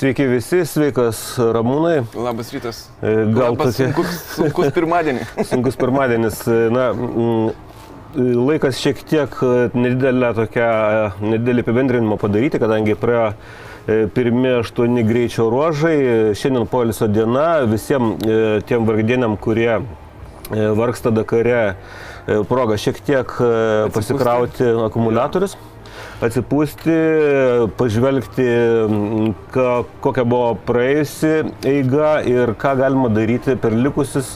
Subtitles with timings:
[0.00, 1.98] Sveiki visi, sveikas Ramūnai.
[2.16, 2.78] Labas rytas.
[3.04, 5.26] E, Gal Labas tokie sunkus, sunkus pirmadienį.
[5.50, 6.38] sunkus pirmadienis.
[6.48, 7.50] e, Na, mm,
[8.46, 11.02] laikas šiek tiek e, nedidelę tokią, e,
[11.34, 15.92] nedidelį apibendrinimą padaryti, kadangi praėjo e, pirmie aštuoni greičio ruožai.
[16.00, 18.24] E, Šiandien poilsio diena visiems
[18.70, 19.82] tiem vargdieniam, kurie e,
[20.80, 21.74] vargsta Dakare,
[22.24, 23.52] e, proga šiek tiek e,
[23.92, 25.60] pasikrauti akumuliatorius
[26.26, 26.96] atsipūsti,
[27.80, 28.46] pažvelgti,
[29.54, 29.68] ką,
[30.04, 31.30] kokia buvo praėjusi
[31.70, 34.34] eiga ir ką galima daryti per likusius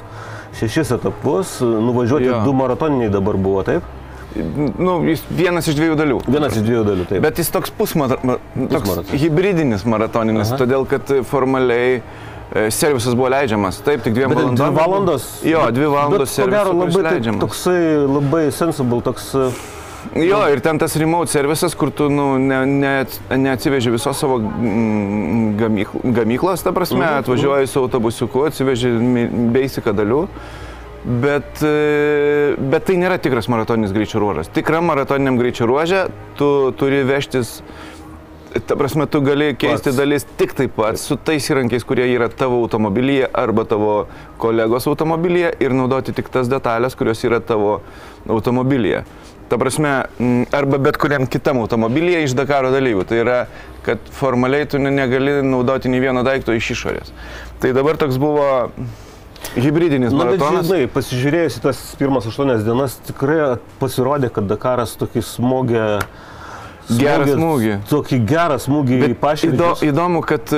[0.61, 1.59] šešis etapus.
[1.61, 2.41] Nuvažiuoti Jo.
[2.47, 3.85] du maratoniniai dabar buvo, taip?
[4.35, 6.17] Nu, jis vienas iš dviejų dalių.
[6.27, 7.21] Vienas iš dviejų dalių, taip.
[7.23, 10.59] Bet jis toks pusmaratonis, hybridinis maratoninis, Aha.
[10.65, 13.79] todėl kad formaliai e, servisas buvo leidžiamas.
[13.87, 14.59] Taip, tik dviem valandom.
[14.59, 15.29] dvi valandos.
[15.47, 17.45] Jo, dvi valandos Bet, ko gero, labai leidžiamas.
[17.45, 17.79] toksai,
[18.11, 19.31] labai sensible, toks...
[19.39, 19.53] e,
[20.15, 22.93] Jo, ir ten tas remote servisas, kur tu nu, ne, ne,
[23.37, 28.93] neatsiveži visos savo mm, gamykl, gamyklos, ta prasme, Mhm, atvažiuoji su autobusiuku, atsiveži
[29.55, 30.27] basic dalių.
[31.05, 34.49] Bet, e, bet tai nėra tikras maratoninis greičio ruožas.
[34.49, 36.07] Tikram maratoniniam greičio ruožė
[36.39, 37.59] tu turi vežtis,
[38.67, 39.99] ta prasme, tu gali keisti Pats.
[39.99, 44.07] dalis tik taip pat su tais įrankiais, kurie yra tavo automobilyje arba tavo
[44.39, 47.83] kolegos automobilyje ir naudoti tik tas detalės, kurios yra tavo
[48.29, 49.05] automobilyje.
[49.55, 49.91] Ta prasme,
[50.51, 53.05] arba bet kuriam kitam automobilyje iš Dakaro dalyvių.
[53.07, 53.37] Tai yra,
[53.87, 57.13] kad formaliai tu ne- negali naudoti nei vieno daikto iš išorės.
[57.63, 58.73] Tai dabar toks buvo
[59.55, 60.67] hybridinis Na, maratonas.
[60.67, 65.87] žinai, pasižiūrėjus į tas pirmas aštuonias dienas, tikrai pasirodė, kad Dakaras tokį smogė...
[66.84, 67.70] Gerą smūgį.
[67.89, 69.83] Tokį gerą smūgį į Bet įdo, paširdžius.
[69.89, 70.52] įdomu, kad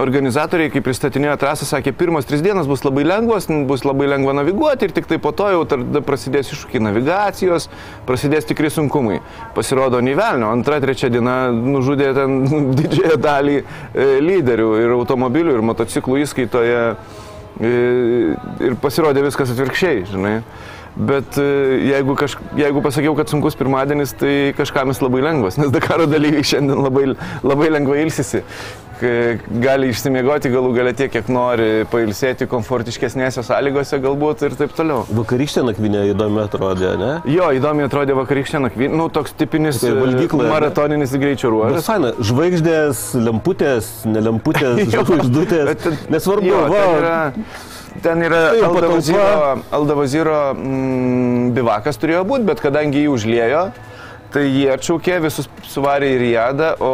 [0.00, 4.32] organizatoriai, kai pristatinėjo trasą, sakė, pirmas tris dienas bus labai lengvas, n- bus labai lengva
[4.38, 5.62] naviguoti ir tik tai po to jau
[6.06, 7.68] prasidės iššūkiai navigacijos,
[8.08, 9.20] prasidės tikri sunkumai.
[9.54, 12.38] Pasirodo, nei velnio, antra, trečia diena nužudė ten
[12.80, 13.64] didžiąją dalį e,
[14.24, 16.82] lyderių ir automobilių, ir motociklų įskaitoje.
[17.60, 17.72] E,
[18.64, 20.38] ir pasirodė viskas atvirkščiai, žinai.
[20.96, 21.48] Bet e,
[21.88, 26.44] jeigu, kaž, jeigu pasakiau, kad sunkus pirmadienis, tai kažkam jis labai lengvas, nes Dakaro dalyviai
[26.44, 27.12] šiandien labai,
[27.46, 28.42] labai lengvai ilsisi.
[29.02, 35.00] Gali išsimiegoti galų galę tiek, kiek nori, pailsėti komfortiškesnėse sąlygose galbūt ir taip toliau.
[35.16, 37.10] Vakarykštė nakvinė įdomi atrodė, ne?
[37.32, 40.52] Jo, įdomiai atrodė vakarykštė nakvynė, nu toks tipinis e, valgykla, ne?
[40.54, 41.88] maratoninis greičio ruožas.
[41.88, 45.90] faina, žvaigždės, lemputės, nelemputės, žvaigždutės.
[46.12, 47.18] Nesvarbu, jo, va, yra,
[48.02, 49.30] ten yra Tai Aldavaziro.
[49.78, 53.66] Aldavaziro mm, bivakas turėjo būti, bet kadangi jį užliejo,
[54.32, 56.88] tai jie atšaukė, visus suvarė į Riadą, o...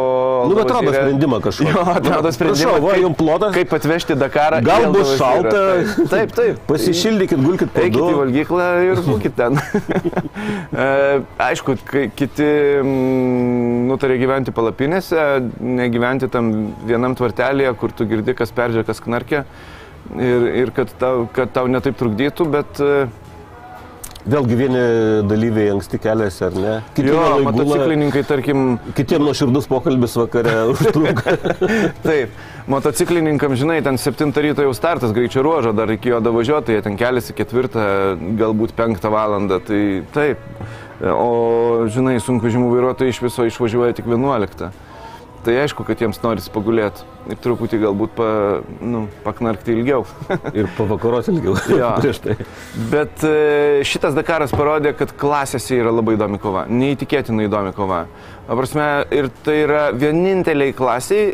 [0.49, 1.69] nu, bet atrado Aldavazire- sprendimą kažkokį.
[1.71, 2.65] Jo, atrado sprendimą.
[2.65, 3.53] Prašau, va, kaip- jums plotas.
[3.55, 4.59] Kaip atvežti Dakarą.
[4.67, 5.61] Gal bus šalta.
[6.11, 6.59] Taip, taip.
[6.67, 9.59] Pasišildykit, gulkit po Eikit į valgyklą ir būkit ten.
[10.69, 10.85] E,
[11.41, 11.73] Aišku,
[12.15, 12.45] kiti
[12.79, 15.19] mm, nutarė gyventi palapinėse,
[15.59, 16.51] negyventi tam
[16.87, 19.41] vienam tvartelėje, kur tu girdi, kas perdžia, kas knarkia.
[20.17, 22.93] Ir, ir kad, tau, kad tau netaip trukdytų, bet e,
[24.29, 24.79] Vėlgi vieni
[25.25, 26.73] dalyviai anksti keliasi, ar ne?
[26.91, 27.51] Kiti jo, vėlai gula.
[27.55, 28.65] motociklininkai, tarkim,
[28.97, 31.37] Kitiems nuoširdus pokalbis vakare užtrunka.
[32.03, 32.35] Taip,
[32.69, 37.33] motociklininkam, žinai, ten 7 ryto jau startas greičio ruožo, dar reikėjo davažiuoti, jie ten keliasi
[37.37, 37.87] 4,
[38.41, 39.81] galbūt 5 valandą, tai
[40.13, 40.43] taip.
[40.99, 44.67] O, žinai, sunkvežimų vairuotojai iš viso išvažiuoja tik 11.
[45.49, 48.25] Tai aišku, kad jiems norisi pagulėti ir truputį galbūt pa,
[48.85, 50.03] nu, paknarkti ilgiau.
[50.59, 51.55] Ir pavakaros ilgiau.
[51.79, 51.87] Jo.
[51.97, 52.35] Prieš tai.
[52.91, 58.03] Bet e, šitas Dakaras parodė, kad klasėse yra labai įdomi kova, neįtikėtinai įdomi kova.
[58.45, 61.33] Prasme, ir tai yra vieninteliai klasiai,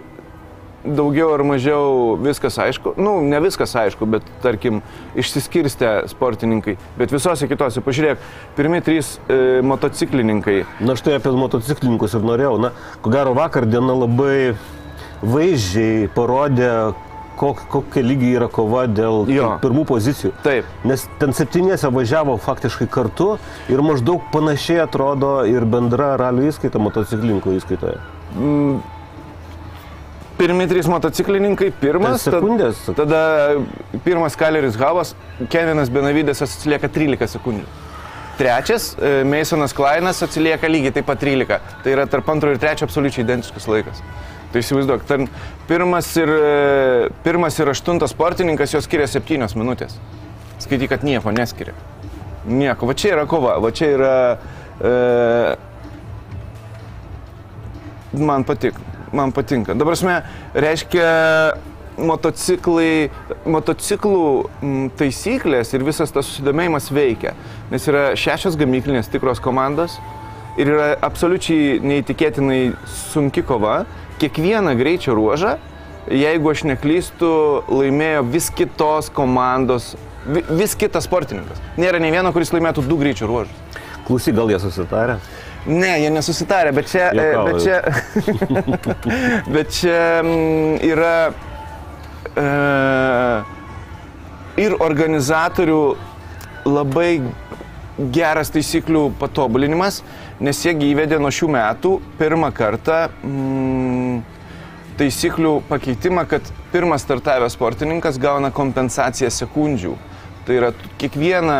[0.85, 4.81] daugiau ar mažiau viskas aišku, nu, ne viskas aišku, bet tarkim,
[5.17, 8.21] išsiskirstę sportininkai, bet visose kitose, pažiūrėk,
[8.57, 12.55] pirmi trys e, motociklininkai, Na štai apie motociklininkus ir norėjau.
[12.61, 12.71] Na,
[13.01, 14.55] ko gero vakar diena labai
[15.25, 16.69] vaizdžiai parodė,
[17.39, 19.55] kok, kokia lygiai yra kova dėl Jo.
[19.63, 20.33] pirmų pozicijų.
[20.43, 23.37] taip, Nes ten septyniese važiavo faktiškai kartu
[23.71, 27.97] ir maždaug panašiai atrodo ir bendra ralių įskaita motociklininkų įskaitoje.
[30.37, 32.83] Pirmi trys motociklininkai, pirmas, tad- sekundės.
[32.95, 33.21] Tada
[34.03, 35.15] pirmas Kaleris Havas,
[35.49, 37.65] Kevinas Benavydės atsilieka 13 sekundžių.
[38.37, 41.59] Trečias, e, Masonas Klainas atsilieka lygiai taip pat 13.
[41.83, 44.01] Tai yra tarp antro ir trečio absoliučiai identiškas laikas.
[44.51, 45.29] Tai įsivaizduok, ten
[45.67, 49.95] pirmas ir, e, pirmas ir aštuntas sportininkas jos skiria 7 minutės.
[50.59, 51.73] Skaityk, kad nieko neskiria.
[52.45, 52.85] Nieko.
[52.87, 54.37] Va čia yra kova, va čia yra...
[54.81, 55.55] E,
[58.19, 58.75] man patik,
[59.15, 59.73] man patinka.
[59.73, 60.19] Dabar, prasme,
[60.53, 61.09] reiškia,
[61.97, 63.09] motociklai,
[63.47, 64.23] motociklų
[64.61, 67.35] mm, taisyklės ir visas tas susidomėjimas veikia.
[67.71, 69.95] Nes yra šešios gamyklinės tikros komandos
[70.59, 72.59] ir yra absoliučiai neįtikėtinai
[73.13, 73.83] sunki kova.
[74.19, 75.55] Kiekvieną greičio ruožą
[76.11, 77.29] jeigu aš neklystu,
[77.71, 79.95] laimėjo vis kitos komandos,
[80.27, 81.61] vi- vis kitas sportininkas.
[81.77, 83.53] Nėra nei vieno, kuris laimėtų du greičio ruožus.
[84.05, 85.17] Klausyk, gal jie susitarė?
[85.65, 87.53] Ne, jie nesusitarė, bet čia, e, Juokauju.
[87.55, 87.77] bet čia,
[89.55, 91.15] bet čia mm, yra
[92.37, 92.45] e,
[94.61, 95.79] ir organizatorių
[96.69, 97.09] labai
[98.13, 100.03] geras taisyklių patobulinimas,
[100.43, 104.19] nes jie įvedė nuo šių metų pirmą kartą mm,
[104.99, 109.95] taisyklių pakeitimą, kad pirmas startavęs sportininkas gauna kompensaciją sekundžių.
[110.45, 110.71] Tai yra
[111.01, 111.59] kiekvieną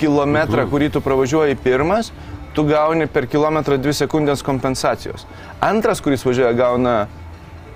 [0.00, 2.12] kilometrą, kurį tu pravažiuoji pirmas,
[2.54, 5.26] tu gauni per kilometrą 2 sekundės kompensacijos.
[5.64, 6.94] Antras, kuris važiuoja, gauna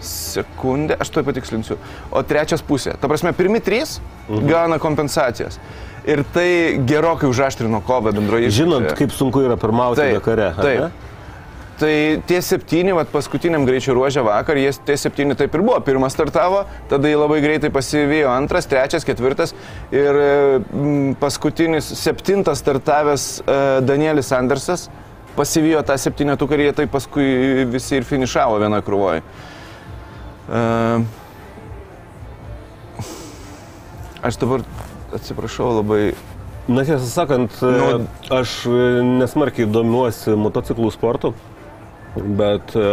[0.00, 1.76] sekundę, aš to patikslinsiu,
[2.14, 2.94] o trečias pusė.
[3.00, 3.98] Ta prasme, pirmi trys
[4.28, 5.58] gauna kompensacijas.
[6.08, 10.52] Ir tai gerokai užaštrino kovą bendroje Žinant, kaip sunku yra pirmauti Dakare.
[10.54, 11.07] ar taip.
[11.78, 11.90] Tai
[12.26, 15.78] tie septyni, vat, paskutiniam greičio ruožė vakar, jie tie septyni taip ir buvo.
[15.86, 19.54] Pirmas startavo, tada jį labai greitai pasivijo antras, trečias, ketvirtas
[19.94, 20.18] ir
[20.72, 24.88] mm, paskutinis septintas startavęs e, Danielis Andersas
[25.38, 27.28] pasivijo tą septynetuką ir jie taip paskui
[27.70, 29.22] visi ir finišavo vienoje krūvoje.
[34.26, 34.64] Aš dabar
[35.14, 36.02] atsiprašau labai.
[36.68, 38.88] Na tiesą sakant, Nu- aš e,
[39.22, 41.30] nesmarkiai domiuosi motociklų sportu,
[42.22, 42.88] bet e,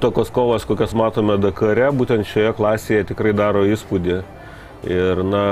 [0.00, 4.18] tokios kovos, kokias matome Dakare, būtent šioje klasėje tikrai daro įspūdį.
[4.90, 5.42] Ir, na,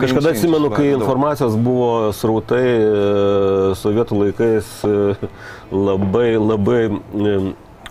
[0.00, 2.88] kažkada atsimenu, kai informacijos buvo srautai e,
[3.80, 4.96] sovietų laikais e,
[5.72, 6.82] labai, labai,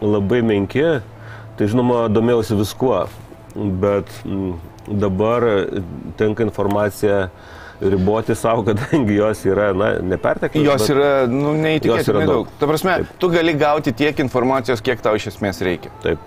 [0.01, 0.85] labai menki,
[1.57, 3.03] tai žinoma, domėjausi viskuo,
[3.55, 4.11] bet
[4.89, 5.45] dabar
[6.17, 7.29] tenka informacija
[7.81, 10.65] riboti savo, kadangi jos yra, na, neperteklius.
[10.67, 12.33] Jos bet- yra, nu, neįtikėtinai daug.
[12.49, 12.57] daug.
[12.59, 13.13] Ta prasme, Taip.
[13.21, 15.93] tu gali gauti tiek informacijos, kiek tau iš esmės reikia.
[16.03, 16.19] Taip.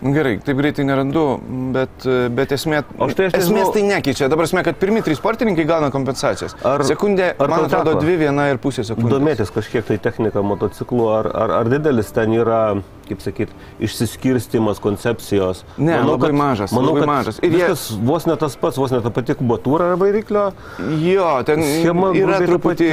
[0.00, 1.22] Nu, Gerai, taip greitai nerandu,
[1.74, 2.78] bet, bet esmė,
[3.12, 4.28] štai esmės nežinau- tai nekeičia.
[4.32, 6.54] Dabar esmė, kad pirmi trys sportininkai gauna kompensacijas.
[6.64, 9.12] Ar- Sekundė, ar man atrodo, dvi, viena ir pusė sekundės.
[9.12, 12.80] Domėtis kažkiek tai technika motociklų, ar, ar, ar didelis ten yra,
[13.10, 13.52] kaip sakyt,
[13.82, 15.64] išsiskirstimas koncepcijos.
[15.76, 17.40] Ne, labai mažas, Manau, labai kad mažas.
[17.42, 20.46] Ir jie- viskas vos ne tas pats, vos ne ta pati kubatūra ar variklio.
[21.02, 22.90] Jo, ten Schema yra truputį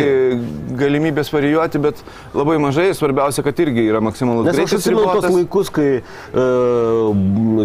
[0.78, 2.04] galimybės varijuoti, bet
[2.34, 2.90] labai mažai.
[2.98, 6.02] Svarbiausia, kad irgi yra maksimalus Nes aš atsimenu tos laikus, kai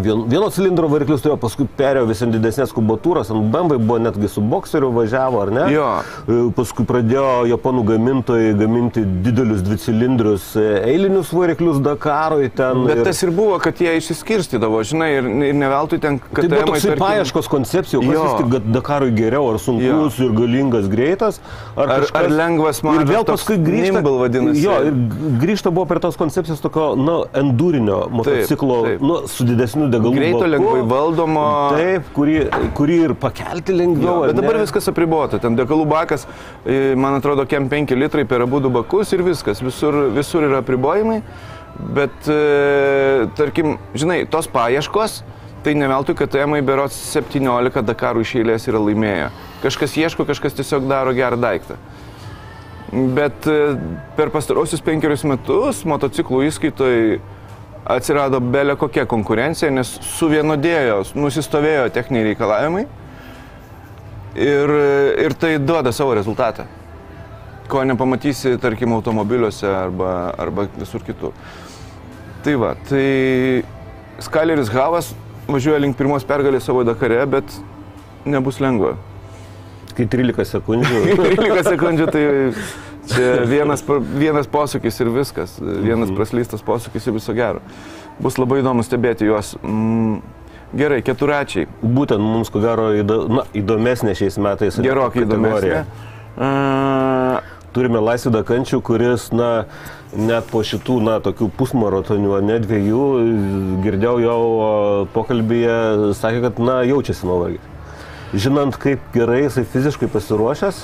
[0.03, 4.29] vien, vieno cilindro variklius turėjo, paskui perėjo vis ant didesnės kubatūros, ant BMW buvo netgi
[4.31, 5.67] su bokseriu važiavo, ar ne?
[5.73, 5.89] Jo.
[6.27, 12.85] E, Paskui pradėjo japonų gamintojai gaminti didelius dvicilindrius e, eilinius variklius Dakarui ten.
[12.87, 16.49] Bet ir- tas ir buvo, kad jie išsiskirstydavo, žinai, ir, ir ne veltui ten, kad
[16.49, 18.23] Tai buvo toksai paieškos koncepcijų, kas Jo.
[18.25, 21.41] vis tik Dakarui geriau, ar sunkus ir galingas greitas,
[21.77, 24.03] ar, Ar- kažkas- ar lengvas, Ir mažas, vėl paskui grįžta.
[24.63, 24.93] Jo, ir
[25.43, 29.01] grįžta buvo prie tos koncepcijos tokio, na, endurinio motociklo, taip.
[29.01, 30.15] nu, su didesniu degalų.
[30.15, 30.51] Greito, baku.
[30.51, 31.71] lengvai valdomo.
[31.77, 34.23] Taip, kurį, kurį ir pakelti lengviau.
[34.25, 34.65] Jo, bet dabar ne?
[34.65, 35.39] viskas apribota.
[35.41, 36.27] Ten degalų bakas,
[36.97, 39.61] man atrodo, kem 5 litrai per abu du bakus ir viskas.
[39.63, 41.23] Visur, visur yra apribojimai.
[41.79, 45.23] Bet, e, tarkim, žinai, tos paieškos,
[45.65, 49.31] tai ne veltui, kad TM berots 17 Dakarų iš eilės yra laimėję.
[49.63, 51.79] Kažkas ieško, kažkas tiesiog daro gerą daiktą.
[52.93, 53.77] Bet e,
[54.19, 56.99] per pastarosius penkerius metus motociklų įskaitoj
[57.89, 62.85] atsirado belė kokia konkurencija, nes suvienodėjo, nusistovėjo techniniai reikalavimai
[64.37, 64.75] ir,
[65.25, 66.67] ir tai duoda savo rezultatą,
[67.71, 71.37] ko nepamatysi, tarkim, automobiliuose arba, arba visur kitur.
[72.43, 73.63] Tai va, tai
[74.23, 75.13] Skaleris Havas
[75.51, 77.57] važiuoja link pirmos pergalės savo Dakare, bet
[78.29, 78.97] nebus lengva.
[79.97, 81.03] Kai 13 sekundžių.
[81.39, 82.25] 13 sekundžių tai
[83.13, 83.83] čia vienas,
[84.15, 87.63] vienas posūkis ir viskas, vienas praslystas posūkis ir viso gero.
[88.23, 89.55] Bus labai įdomu stebėti juos.
[89.63, 90.23] Mm,
[90.79, 91.69] gerai, keturačiai.
[91.83, 94.79] Būtent mums, ko gero, įdo, na, įdomesnė šiais metais.
[94.83, 95.83] Gerokai įdomesnė.
[96.33, 96.49] A,
[97.73, 99.65] Turime Laisvidą Kančių, kuris, na,
[100.13, 103.05] net po šitų, na, tokių pusmaratonių, ne dviejų,
[103.85, 104.35] girdėjau jo
[105.15, 105.77] pokalbėje,
[106.19, 107.71] sakė, kad, na, jaučiasi nuovargis.
[108.33, 110.83] Žinant, kaip gerai jisai fiziškai pasiruošęs,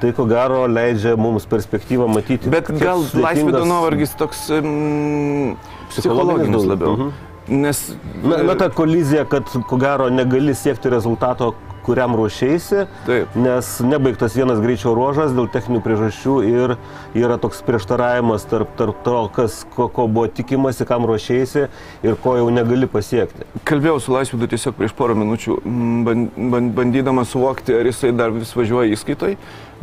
[0.00, 2.50] tai ko gero leidžia mums perspektyvą matyti.
[2.52, 5.54] Bet gal sudėtingas- laisvido nuovargis toks mm,
[5.92, 6.96] psichologinis labiau.
[6.96, 7.12] Mhm.
[7.60, 7.80] Nes
[8.24, 11.52] Na, na, ta kolizija, kad ko gero negali siekti rezultato,
[11.84, 13.36] kuriam ruošiaisi, Taip.
[13.38, 16.74] nes nebaigtas vienas greičio ruožas dėl techninių priežasčių ir
[17.18, 21.66] yra toks prieštaravimas tarp, tarp to, kas, ko, ko buvo tikimasi, kam ruošiaisi
[22.06, 23.46] ir ko jau negali pasiekti.
[23.68, 25.60] Kalbėjau su Laisvidu tiesiog prieš porą minučių,
[26.78, 29.34] bandydamas suvokti, ar jisai dar vis važiuoja įskaitai,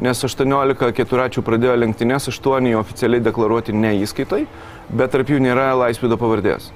[0.02, 4.46] nes 18 keturačių pradėjo lenktynės, 8 oficialiai deklaruoti ne įskaitai,
[4.90, 6.72] bet tarp jų nėra Laisvido pavardės.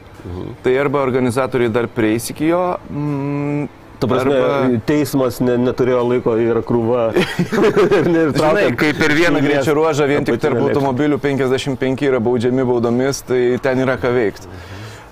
[0.64, 3.68] Tai arba organizatoriai dar prieis iki jo, mm,
[4.00, 7.10] Ta prasme, Arba- teismas ne, neturėjo laiko ir krūva.
[8.00, 13.24] ir Žinai, kai per vieną greičio ruožą vien tik tarp automobilių 55 yra baudžiami baudomis,
[13.28, 14.52] tai ten yra ką veikti.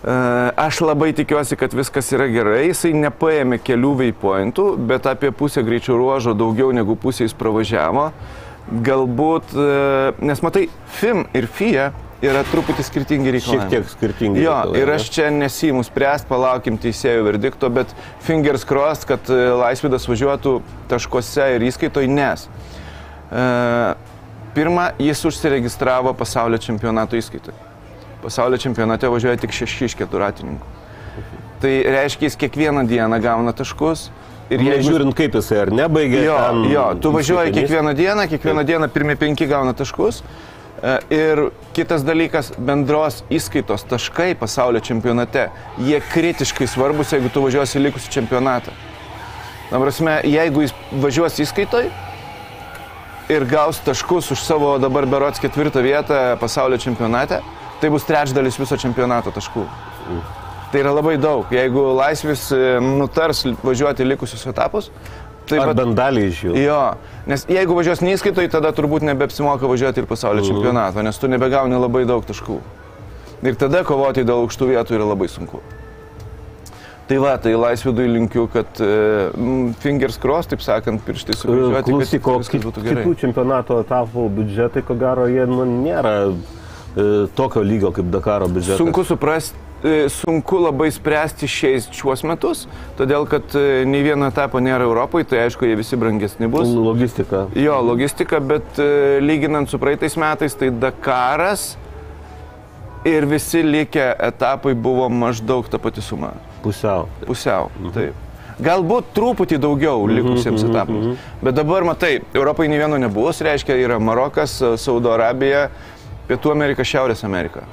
[0.04, 5.96] Aš labai tikiuosi, kad viskas yra gerai, jisai nepaėmė kelių waypointų, bet apie pusę greičio
[5.96, 8.10] ruožo daugiau negu pusę jis pravažiavo.
[8.84, 10.68] Galbūt, e, nes matai,
[11.00, 11.90] FIM ir FIA
[12.24, 13.70] yra truputį skirtingi Šiek reikalavimai.
[13.74, 14.44] tiek skirtingai.
[14.46, 17.92] Jo, reikalai, ir aš čia nesijimu spręst, palaukim teisėjų verdikto, bet
[18.24, 20.56] fingers crossed, kad e, Laisvidas važiuotų
[20.92, 23.46] taškuose ir įskaitoj, nes e,
[24.56, 27.56] pirmą, jis užsiregistravo pasaulio čempionato įskaitoj.
[28.24, 30.70] Pasaulio čempionate važiuoja tik šeši iš keturatininkų.
[31.64, 34.10] Tai reiškia, jis kiekvieną dieną gauna taškus.
[34.52, 36.26] Ir Ir jeigu žiūrint, kaip jisai ar nebaigė.
[36.26, 36.38] Jo,
[36.68, 40.20] jo, tu važiuoji kiekvieną dieną, kiekvieną dieną pirmie penki gauna taškus.
[40.84, 41.40] E, Ir
[41.72, 45.48] kitas dalykas, bendros įskaitos taškai pasaulio čempionate,
[45.80, 48.74] jie kritiškai svarbus, jeigu tu važiuosi į likusį čempionatą.
[49.72, 51.88] Na, prasme, jeigu jis važiuos įskaitoj
[53.32, 57.40] ir gaus taškus už savo dabar berots ketvirtą vietą pasaulio čempionate,
[57.80, 59.64] tai bus trečdalis viso čempionato taškų.
[60.74, 61.48] Tai yra labai daug.
[61.54, 64.92] Jeigu laisvis e, nutars važiuoti likusius etapus,
[65.50, 66.56] tai Ar vat- bent dalį iš jų.
[66.64, 66.80] Jo,
[67.28, 72.06] nes jeigu važiuos neįskaitoj, tada turbūt nebeapsimoka važiuoti ir pasaulio čempionato, nes tu nebegauni labai
[72.10, 72.60] daug taškų.
[73.44, 75.60] Ir tada kovoti dėl aukštų vietų yra labai sunku.
[77.04, 82.38] Tai va, tai laisvidui linkiu, kad uh, fingers cross, taip sakant, pirštai suvažiuoti, Klausyk, o
[82.38, 83.04] kad viskas kit- būtų gerai.
[83.04, 88.80] kitų čempionato etapų biudžetai, ko gero, jie nu, nėra e, tokio lygio kaip Dakaro biudžetas.
[88.80, 89.60] Sunku suprasti,
[90.10, 92.66] sunku labai spręsti šiais šiuos metus,
[92.98, 96.72] todėl kad e, nei vieno etapo nėra Europoje, tai aišku, jie visi brangesni bus.
[96.72, 97.46] Logistika.
[97.60, 101.74] Jo, logistika, bet e, lyginant su praeitais metais, tai Dakaras
[103.08, 106.32] ir visi likę etapai buvo maždaug ta pati suma.
[106.64, 107.10] Pusiau.
[107.28, 107.72] Pusiau.
[107.96, 108.20] Taip.
[108.64, 111.18] Galbūt truputį daugiau likusiems etapams.
[111.44, 115.66] Bet dabar, matai, Europai nei vieno nebus, reiškia, yra Marokas, Saudo Arabija,
[116.30, 117.66] Pietų Amerika, Šiaurės Amerika.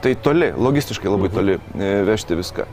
[0.00, 2.66] Tai toli, logistiškai labai toli e, vežti viską.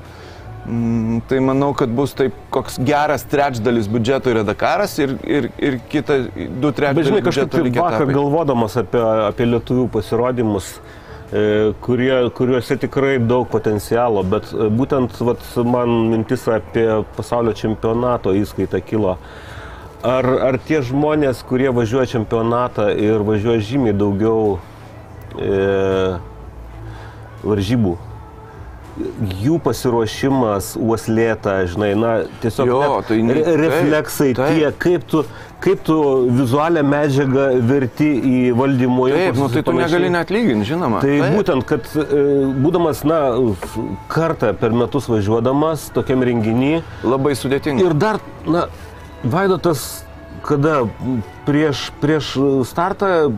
[0.68, 5.78] Mm, tai manau, kad bus taip koks geras trečdalis biudžeto yra Dakaras ir, ir, ir
[5.88, 10.74] kita du Bet trečdaliai žinai, kažkaip vakar galvodamas apie, apie lietuvių pasirodymus,
[11.32, 18.36] e, kurie, kuriuose tikrai daug potencialo, bet e, būtent vat, man mintis apie pasaulio čempionato
[18.36, 19.16] įskaitą kilo.
[20.04, 24.58] Ar, ar tie žmonės, kurie važiuoja čempionatą ir važiuoja žymiai daugiau
[25.40, 26.20] e,
[27.44, 27.98] varžybų,
[29.44, 34.56] jų pasiruošimas, uoslėta, žinai, na, tiesiog Jo, tai ne- re- taip, refleksai taip.
[34.58, 35.22] tie, kaip tu,
[35.62, 35.98] kaip tu
[36.34, 39.86] vizualią medžiagą verti į valdymo Taip, nu tai tu panašiai.
[40.02, 41.02] negali net lyginti, žinoma.
[41.06, 41.36] Tai Taip.
[41.38, 42.26] būtent, kad e,
[42.58, 43.20] būdamas, na,
[44.10, 47.86] kartą per metus važiuodamas tokiam renginį Labai sudėtinga.
[47.86, 48.66] ir dar, na,
[49.24, 50.04] Vaidotas,
[50.46, 50.88] kada
[51.46, 52.34] prieš, prieš
[52.70, 53.34] startą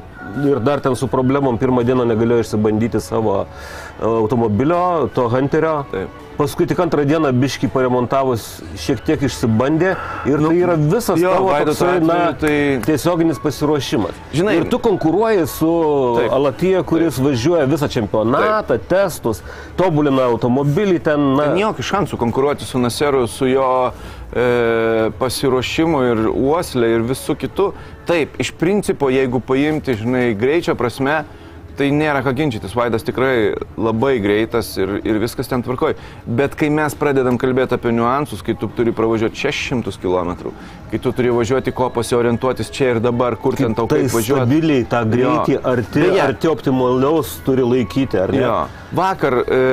[0.46, 5.84] ir dar ten su problemom pirmą dieną negalėjo išsibandyti savo e, automobilio, to Hunterio.
[5.92, 6.10] Taip.
[6.40, 9.90] Paskui tik antrą dieną biški paremontavus šiek tiek išsibandė
[10.30, 14.16] ir tai yra visas Nu, jo, tavo toksai, na, atveju tai- tiesioginis pasiruošimas.
[14.34, 15.72] Žinai- ir tu konkuruoji su
[16.22, 16.32] Taip.
[16.32, 19.42] Alatija, kuris važiuoja visą čempionatą, testus,
[19.76, 21.36] tobulina automobilį ten.
[21.36, 23.92] Na, Ten jokių šansų konkuruoti su Naseru, su jo
[24.34, 27.72] e, pasiruošimu ir uoslė ir visų kitų.
[28.10, 31.24] Taip, iš principo, jeigu paimti, žinai, greičio prasme,
[31.80, 32.74] tai nėra ką ginčytis.
[32.76, 35.94] Vaidas tikrai labai greitas ir, ir viskas ten tvarkoj.
[36.28, 40.52] Bet kai mes pradedam kalbėti apie niuansus, kai tu turi pravažiuoti 600 km,
[40.92, 44.42] kai tu turi važiuoti kopose, orientuotis čia ir dabar, kur ten tau tai kaip važiuoti.
[44.44, 45.62] stabiliai tą greitį Jo.
[45.72, 46.20] arti, Beje.
[46.26, 48.44] arti optimaliaus turi laikyti, ar ne?
[48.44, 48.60] Jo.
[49.00, 49.64] Vakar e,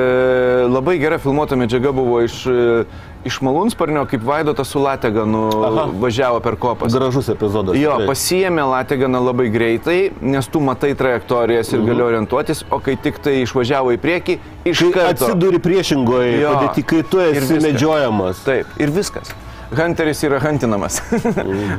[0.69, 2.85] labai gera filmuota medžiaga buvo iš, e,
[3.27, 5.85] iš Malūnsparnio, kaip Vaidotas su Lateganu Aha.
[6.01, 6.93] važiavo per kopas.
[6.95, 7.77] Gražus epizodas.
[7.77, 8.07] Jo, tikrai.
[8.11, 13.41] pasiemė Lateganą labai greitai, nes tu matai trajektorijas ir gali orientuotis, o kai tik tai
[13.43, 14.37] išvažiavo į priekį,
[14.71, 15.09] iš karto.
[15.27, 18.43] atsiduri priešingoje padėti, kai tu esi medžiojamas.
[18.47, 19.35] Taip, ir viskas.
[19.75, 21.01] Hunteris yra hantinamas.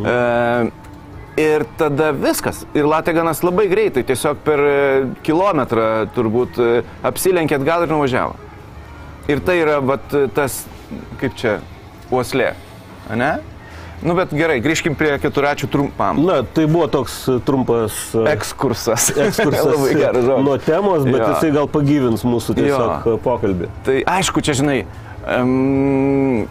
[0.08, 0.86] E,
[1.38, 2.64] Ir tada viskas.
[2.74, 4.78] Ir Lateganas labai greitai, tiesiog per e,
[5.22, 6.70] kilometrą turbūt e,
[7.06, 8.34] apsilenkė atgal ir nuvažiavo.
[9.30, 10.64] Ir tai yra vat, tas,
[11.20, 11.58] kaip čia,
[12.10, 12.52] uoslė.
[13.14, 13.38] ne?
[13.98, 16.20] Nu, bet gerai, grįžkim prie keturačių trumpam.
[16.22, 19.08] Na, tai buvo toks e, trumpas e, Ekskursas.
[19.26, 20.44] ekskursas Labai geras žodis.
[20.46, 21.30] nuo temos, bet Jo.
[21.32, 23.70] jisai gal pagyvins mūsų tiesiog pokalbį.
[23.88, 24.78] Tai aišku, čia žinai,
[25.34, 26.46] um,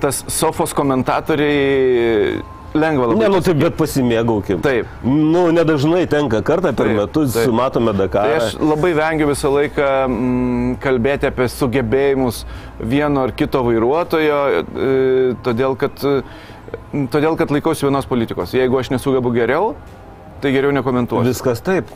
[0.00, 2.40] tas sofos komentatoriai
[2.78, 3.18] lengva labai.
[3.22, 4.60] Ne, nu tai bet pasimėgaukim.
[4.64, 4.90] Taip.
[5.04, 7.52] Nu, nedažnai tenka kartą per Taip, metus, taip.
[7.56, 8.38] matome Tai Dakarą.
[8.40, 12.44] aš labai vengiu visą laiką mm, kalbėti apie sugebėjimus
[12.80, 14.96] vieno ar kito vairuotojo, e,
[15.46, 18.54] todėl kad, e, todėl kad laikausi vienos politikos.
[18.56, 19.74] Jeigu aš nesugebu geriau,
[20.40, 21.28] tai geriau nekomentuosiu.
[21.32, 21.90] Viskas taip.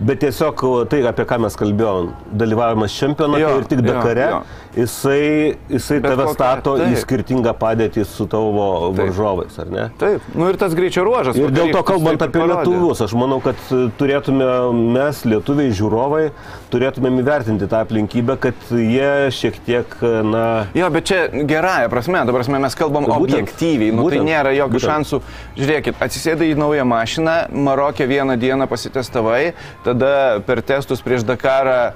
[0.00, 2.06] Bet tiesiog tai, apie ką mes kalbėjom,
[2.40, 4.38] dalyvavimas čempionate Jo, ir tik jo, Dakare, jo.
[4.78, 7.00] jisai, jisai Bet tave kokia- stato į taip.
[7.02, 9.84] skirtingą padėtį su tavo varžovais, ar ne?
[10.00, 11.36] Taip, nu ir tas greičio ruožas.
[11.36, 14.48] Ir dėl to, kalbant taip apie lietuvius, aš manau, kad e, turėtume
[14.96, 16.30] mes, lietuviai, žiūrovai,
[16.72, 22.24] turėtumėm įvertinti tą aplinkybę, kad jie šiek tiek, e, na, Jo, bet čia gerąją prasme,
[22.24, 23.20] dabar prasme, mes kalbam Būtent.
[23.20, 24.30] objektyviai, nu, tai Būtent.
[24.32, 24.88] nėra jokių Būtent.
[24.88, 25.20] šansų.
[25.60, 29.52] Žiūrėkit, atsisėdai į naują mašiną, Marokė vieną dieną pasitestavai,
[29.90, 31.92] tada per testus prieš Dakarą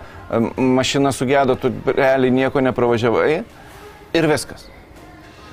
[0.56, 3.42] mašina sugedo, tu realiai nieko nepravažiavai
[4.14, 4.70] ir viskas.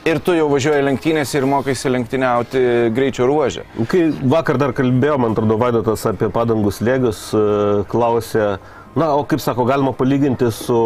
[0.01, 2.62] Ir tu jau važiuoji lenktynėse ir mokaisi lenktyniauti
[2.95, 3.67] greičio ruožę.
[3.91, 7.43] Kai vakar dar kalbėjom, man atrodo, Vaidotas apie padangų slėgius, e,
[7.91, 8.55] klausė,
[8.95, 10.77] na, o kaip sako, galima palyginti su,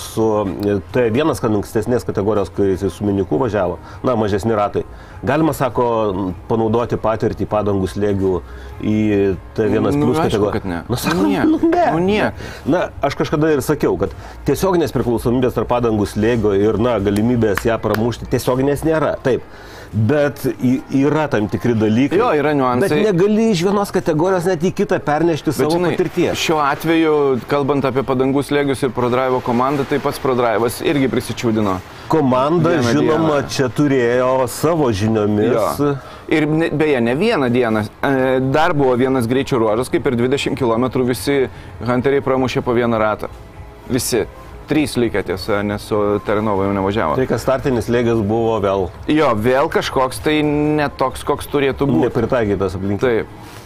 [0.00, 0.26] su
[0.94, 4.82] T1, kad ankstesnės kategorijos, kai jis su miniku važiavo, na, mažesni ratai.
[5.26, 5.84] Galima, sako,
[6.48, 8.34] panaudoti patirtį padangų slėgių
[8.80, 8.96] į
[9.58, 10.64] T1 Nu, plus aišku, kategoriją.
[10.72, 10.82] ne.
[10.88, 11.44] Na, sako, Nu, niek.
[11.44, 11.86] nu, ne.
[11.92, 12.44] Nu, niek.
[12.64, 14.14] Na, aš kažkada ir sakiau, kad
[14.48, 19.16] tiesioginės priklausomybės tarp padangų slėgio ir, na, galimybės ją pramušti tiesioginės nėra.
[19.22, 19.44] Taip.
[19.92, 20.44] Bet
[20.94, 22.18] yra tam tikri dalykai.
[22.18, 22.88] Jo, yra niuansai.
[22.88, 26.38] Bet negali iš vienos kategorijos net į kitą pernešti Bet, savo žinai, patirties.
[26.38, 27.14] Šiuo atveju,
[27.50, 31.74] kalbant apie padangų slėgius ir ProDrive komandą, tai pats ProDrive'as irgi prisičiūdino.
[32.10, 33.48] Komanda, Vieną žinoma, dieną.
[33.50, 35.52] čia turėjo savo žiniomis.
[35.82, 35.96] Jo.
[36.30, 37.82] Ir ne, beje, ne vieną dieną.
[38.06, 41.48] e, Dar buvo vienas greičio ruožas, kaip per 20 km visi
[41.82, 43.26] hunteriai pramušė po vieną ratą.
[43.90, 44.22] Visi.
[44.70, 47.16] Trys likę tiesa, nes su Terenovo jau nevažiavo.
[47.18, 52.04] Tai, kad startinis lėgis buvo vėl Jo, vėl kažkoks tai netoks, koks turėtų būti.
[52.06, 53.26] nepritaikytas aplinkybės.
[53.26, 53.58] Taip.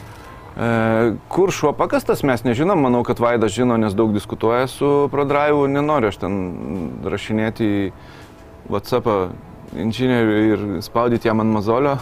[0.54, 5.66] E, kur šuo pakastas, mes nežinom, manau, kad Vaidas žino, nes daug diskutuoja su ProDrive,
[5.68, 6.38] nenoriu aš ten
[7.04, 7.82] rašinėti į
[8.70, 9.18] WhatsApp'ą
[9.74, 11.96] inžinierių ir spaudyti jam ant mazolio.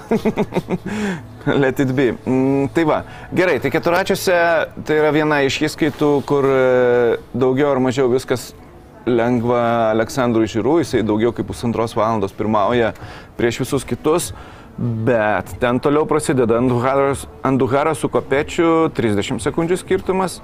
[1.62, 2.12] Let it be.
[2.22, 3.02] Mm, tai va,
[3.34, 4.36] gerai, tai keturačiuose
[4.86, 8.52] tai yra viena iš įskaitų, kur e, daugiau ar mažiau viskas
[9.06, 12.92] lengva Aleksandrui Žirų, jisai daugiau kaip pusantros valandos pirmauja
[13.38, 14.32] prieš visus kitus.
[14.78, 20.38] Bet ten toliau prasideda Anduharas, Anduharas su Kopečiu, 30 sekundžių skirtumas.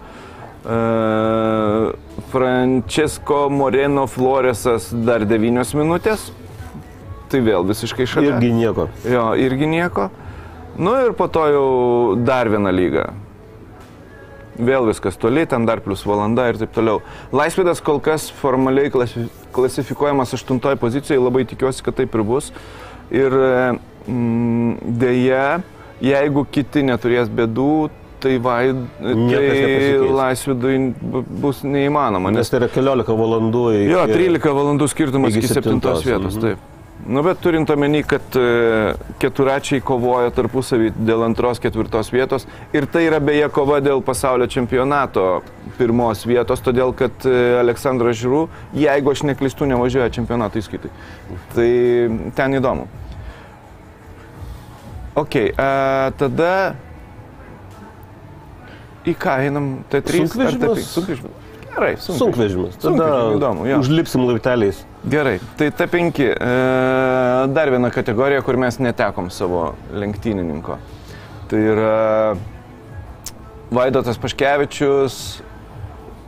[0.69, 1.95] Uh,
[2.29, 6.29] Francesco Moreno Floresas dar 9 minutės.
[7.29, 8.35] Tai vėl visiškai šalia.
[8.35, 8.89] Irgi nieko.
[9.09, 10.09] Jo, irgi nieko.
[10.79, 11.69] Nu ir po to jau
[12.21, 13.09] dar viena lyga.
[14.59, 16.99] Vėl viskas toli, ten dar plus valanda ir taip toliau.
[17.33, 22.51] Laisvidas kol kas formaliai klasi- klasifikuojamas aštuntoje pozicijoje, labai tikiuosi, kad taip ir bus.
[23.15, 23.31] Ir
[24.09, 25.45] mm, dėja,
[26.05, 27.71] jeigu kiti neturės bėdų,
[28.19, 28.35] tai,
[28.99, 32.33] Niekas tai laisvidui bu- bus neįmanoma.
[32.35, 33.93] Nes tai yra 14 valandų iki...
[33.93, 36.35] Jo, 13 valandų skirtumas iki iki 7 septintos, vietos.
[36.35, 36.43] mhm.
[36.49, 36.78] Taip.
[37.07, 43.05] Nu, bet turint omeny, kad e, keturačiai kovoja tarpusavį dėl antros, ketvirtos vietos ir tai
[43.07, 45.45] yra beje kova dėl pasaulio čempionato
[45.79, 48.43] pirmos vietos, todėl kad e, Aleksandras Žiūrų,
[48.83, 50.91] jeigu aš neklystu, nevažiuoja čempionato įskaitai.
[51.55, 51.71] Tai
[52.37, 52.89] ten įdomu.
[55.23, 55.53] Ok, e,
[56.19, 56.53] tada
[59.07, 59.77] į ką einam?
[59.91, 60.65] T3 ar Sunkvežimis.
[60.67, 60.89] T5?
[60.97, 61.38] Sunkvežimis.
[61.75, 62.19] Gerai, sunkvežimis.
[62.19, 62.77] Sunkvežimis.
[62.79, 63.81] Tada Sunkvežimiai, įdomu, jo.
[63.85, 64.81] užlipsim laipteliais.
[65.09, 66.23] Gerai, tai T5.
[66.35, 66.53] E,
[67.55, 70.79] dar viena kategorija, kur mes netekom savo lenktynininko.
[71.49, 71.99] Tai yra
[73.73, 75.43] Vaidotas Paškevičius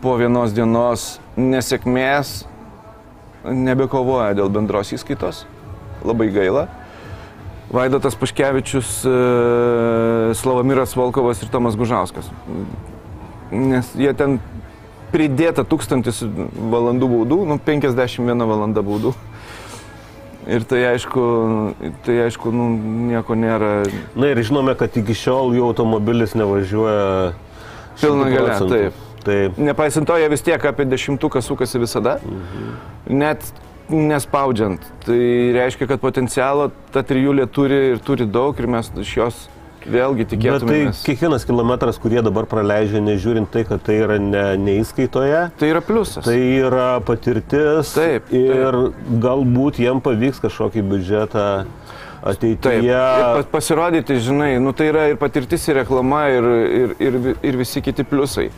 [0.00, 2.42] po vienos dienos nesėkmės
[3.44, 5.44] nebekovoja dėl bendros įskaitos.
[6.04, 6.68] Labai gaila.
[7.70, 9.16] Vaidotas Paškevičius, e,
[10.34, 12.30] Slavamiras Volkovas ir Tomas Gužauskas.
[13.50, 14.40] Nes jie ten
[15.12, 19.14] pridėta tūkstantis valandų baudų, nu 51 valanda baudų.
[20.50, 21.22] Ir tai aišku,
[22.06, 22.70] tai aišku, nu,
[23.10, 23.84] nieko nėra
[24.16, 27.34] Na ir žinome, kad iki šiol jų automobilis nevažiuoja
[28.00, 29.06] Pilna 100 galia, taip.
[29.20, 32.16] Tai Nepaisant to, jie vis tiek apie dešimtuką sukasi visada,
[33.04, 33.44] net
[33.92, 34.86] nespaudžiant.
[35.04, 35.20] Tai
[35.58, 39.42] reiškia, kad potencialo ta trijulė turi ir turi daug ir mes iš jos
[39.86, 45.50] vėlgi Bet tai kiekvienas kilometras, kurie dabar praleidžia, nežiūrint tai, kad tai yra ne, neįskaitoje,
[45.58, 46.24] Tai yra pliusas.
[46.24, 48.78] tai yra patirtis Taip, ir
[49.22, 52.98] galbūt jiem pavyks kažkokį biudžetą Taip, ateityje.
[53.38, 56.44] pa- pasirodyti, žinai, nu tai yra ir patirtis, ir reklama, ir,
[56.82, 58.50] ir, ir, ir visi kiti pliusai.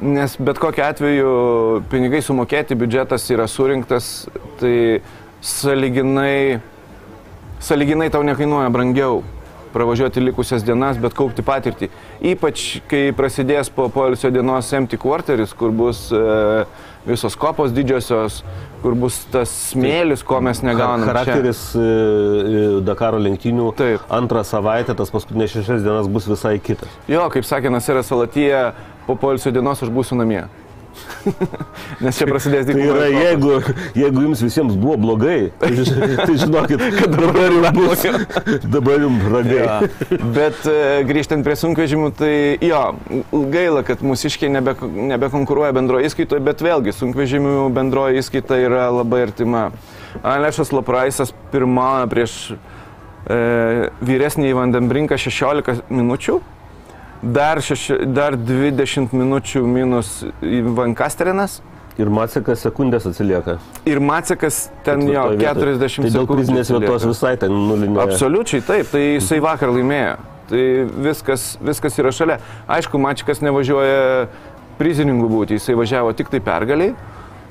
[0.00, 4.26] Nes bet kokiu atveju pinigai sumokėti, biudžetas yra surinktas,
[4.58, 5.02] tai
[5.44, 6.60] saliginai,
[7.60, 9.20] saliginai tau nekainuoja brangiau
[9.72, 11.90] pravažiuoti likusias dienas, bet kaupti patirtį.
[12.32, 16.22] Ypač kai prasidės po poilsio dienos empty quarteris, kur bus e,
[17.06, 18.40] visos kopos didžiosios,
[18.82, 21.08] kur bus tas smėlis, ko mes negauname.
[21.08, 24.06] Charakteris e, e, Dakaro lenktynių Taip.
[24.20, 26.90] antrą savaitę, tas paskutinės šešias dienas bus visai kitas.
[27.10, 28.70] Jo, kaip sakė Nasira Salatyje,
[29.06, 30.44] po poilsio dienos aš būsiu namie.
[32.04, 33.52] Nes čia prasidės Tai dykumų yra, jeigu,
[33.98, 35.70] jeigu jums visiems buvo blogai, tai,
[36.26, 38.04] tai žinokit, kad dabar jums bus,
[38.66, 39.48] dabar jums ragai.
[39.60, 39.80] Ja.
[40.32, 42.32] Bet e, grįžtant prie sunkvežimių, tai
[42.64, 42.78] jo,
[43.52, 44.72] gaila, kad mūsiškiai nebe,
[45.10, 49.66] nebekonkuruoja bendroje įskaitoje, bet vėlgi sunkvežimių bendroje įskaita yra labai artima.
[50.26, 56.40] Alešas Lopraisas pirmąją prieš e, vyresnį Vandembrinką 16 minučių.
[57.22, 61.60] Dar, šeši, dar 20 minučių minus Vankasterinas
[62.00, 63.58] Ir Matsikas sekundės atsilieka.
[63.84, 65.64] ir Macekas ten jo Ketvirtoj vietoj.
[65.76, 67.98] 40 Tai dėl prizinės vietos visai ten nulinė.
[68.06, 70.14] Absoliučiai taip, tai jisai vakar laimėjo.
[70.48, 70.62] Tai
[71.04, 72.38] viskas, viskas yra šalia.
[72.68, 74.28] Aišku, Mačikas nevažiuoja
[74.80, 76.94] prizininkų būti, jisai važiavo tik tai pergaliai.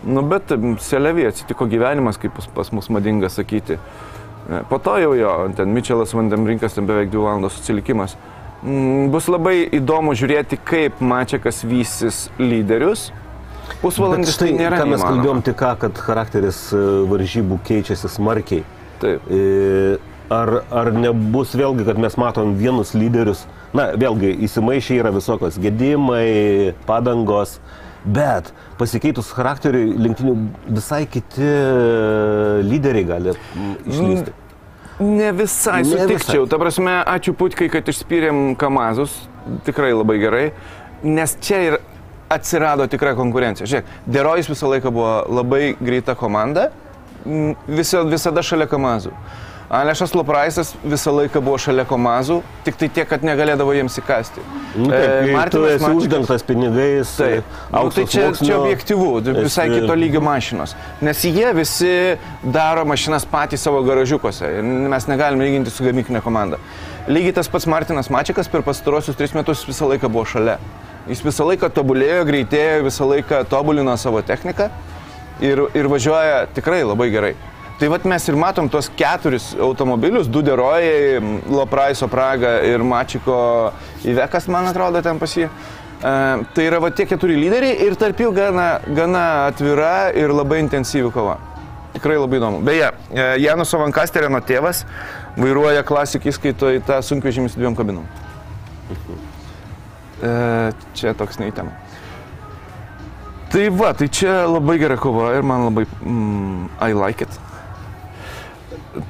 [0.08, 0.50] Nu, bet
[0.82, 3.78] Selevį atsitiko gyvenimas, kaip pas, pas mus madinga sakyti.
[4.50, 8.18] E, Po to jau jo, ten Mičelas Vandemrinkas, ten beveik 2 valandos atsilikimas.
[8.64, 13.10] Mm, Bus labai įdomu žiūrėti, kaip Mačiakas vysis lyderius.
[13.80, 14.80] Pusvalandis štai, tai nėra.
[14.82, 15.10] ką mes neįmanoma.
[15.16, 18.64] kalbėjom tik ką, kad charakteris e, varžybų keičiasi smarkiai.
[19.04, 19.28] Taip.
[19.32, 19.98] E,
[20.30, 23.40] Ar, ar nebus vėlgi, kad mes matom vienus lyderius,
[23.74, 27.56] na, vėlgi įsimaišė yra visokios gedimai, padangos,
[28.06, 30.36] bet pasikeitus charakteriui linktinių
[30.68, 34.36] visai kiti e, lyderiai gali mm, išlysti.
[35.00, 36.44] Ne visai Ne sutikčiau.
[36.44, 36.50] visai.
[36.52, 39.14] Ta prasme, ačiū Putkai, kad išspyrėm Kamazus.
[39.66, 40.46] Tikrai labai gerai.
[41.04, 41.78] Nes čia ir
[42.30, 43.66] atsirado tikra konkurencija.
[43.66, 46.70] Žiūrėk, Derojus visą laiką buvo labai greita komanda.
[47.26, 49.12] m, Visa, visada šalia Kamazų.
[49.70, 54.42] Alešas Lopraisas visą laiką buvo šalia Kamazų, tik tai tiek, kad negalėdavo jiems įkasti.
[54.74, 59.10] Nu, taip, E, tu esi Mačikas- uždengtas pinigais, Taip, nu, tai čia, čia sluoksnio, objektyvu,
[59.26, 60.74] tai visai esi- kito lygio mašinos.
[61.02, 66.58] Nes jie visi daro mašinas patys savo garažiukuose ir mes negalim lyginti su gamyklinė komanda.
[67.08, 70.58] Lygiai tas pats Martinas Mačikas per pastarosius tris metus visą laiką buvo šalia.
[71.08, 74.70] Jis visą laiką tobulėjo, greitėjo, visą laiką tobulino savo techniką
[75.42, 77.36] ir, ir važiuoja tikrai labai gerai.
[77.80, 83.38] Tai vad mes ir matom tuos keturis automobilius, du derojai, Lopraiso Praga ir Mačiko
[84.04, 85.48] Ivekas, man atrodo, ten pas jį.
[85.48, 86.12] E,
[86.56, 91.08] tai yra va tie keturi lyderiai ir tarp jų gana, gana atvira ir labai intensyvi
[91.16, 91.38] kova.
[91.96, 92.60] Tikrai labai įdomu.
[92.68, 94.84] Beje, e, Janus Avankasterino tėvas
[95.40, 98.04] vairuoja klasik įskaito į tą sunkvežimį su dviem kabinom.
[100.20, 100.32] E,
[101.00, 101.72] čia toks neįtema.
[103.50, 107.46] Tai va, tai čia labai gera kova ir man labai mm, I like it.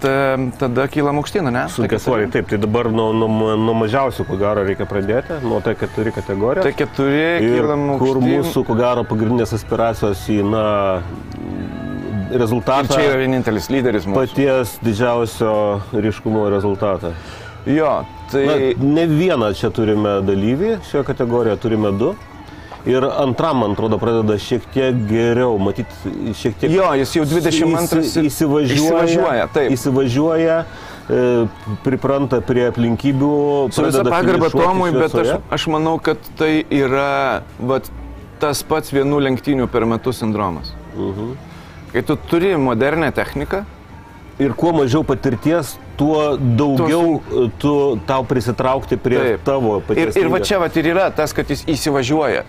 [0.04, 0.14] Ta,
[0.60, 1.66] tada kylam aukštyn, ne?
[1.74, 6.14] Sunkia svoriai, taip, tai dabar nuo, nuo, nuo mažiausių, ko gero, reikia pradėti, nuo T4
[6.16, 6.66] kategorijos.
[6.68, 8.30] Tai keturi Ir kylam kur aukštyn.
[8.30, 10.66] mūsų, ko gero, pagrindinės aspiracijos į, na,
[12.30, 14.20] Ir rezultatą, čia yra vienintelis lyderis mūsų.
[14.22, 15.54] paties didžiausio
[15.98, 17.10] ryškumo rezultatą.
[17.66, 18.44] Jo, tai...
[18.46, 22.12] Na, ne vieną čia turime dalyvį, šioje kategorijoje turime du.
[22.88, 25.90] Ir antram, man atrodo, pradeda šiek tiek geriau, matyt,
[26.40, 29.72] šiek tiek Jo, jis jau 22 įsi- įsivažiuoja, įsivažiuoja, taip.
[29.76, 30.56] įsivažiuoja
[31.10, 31.48] e,
[31.84, 33.34] pripranta prie aplinkybių.
[33.76, 37.90] Su pagarba finišuoti Tomui, bet aš, aš manau, kad tai yra vat,
[38.40, 40.72] tas pats vienų lenktynių per metus sindromas.
[40.96, 41.36] Mhm.
[41.92, 43.66] Kai tu turi modernę techniką,
[44.40, 49.42] Ir kuo mažiau patirties, tuo daugiau e, tu tau prisitraukti prie Taip.
[49.44, 50.16] tavo Ir, paties.
[50.16, 52.46] ir va čia vat ir yra tas, kad jis įsivažiuoja.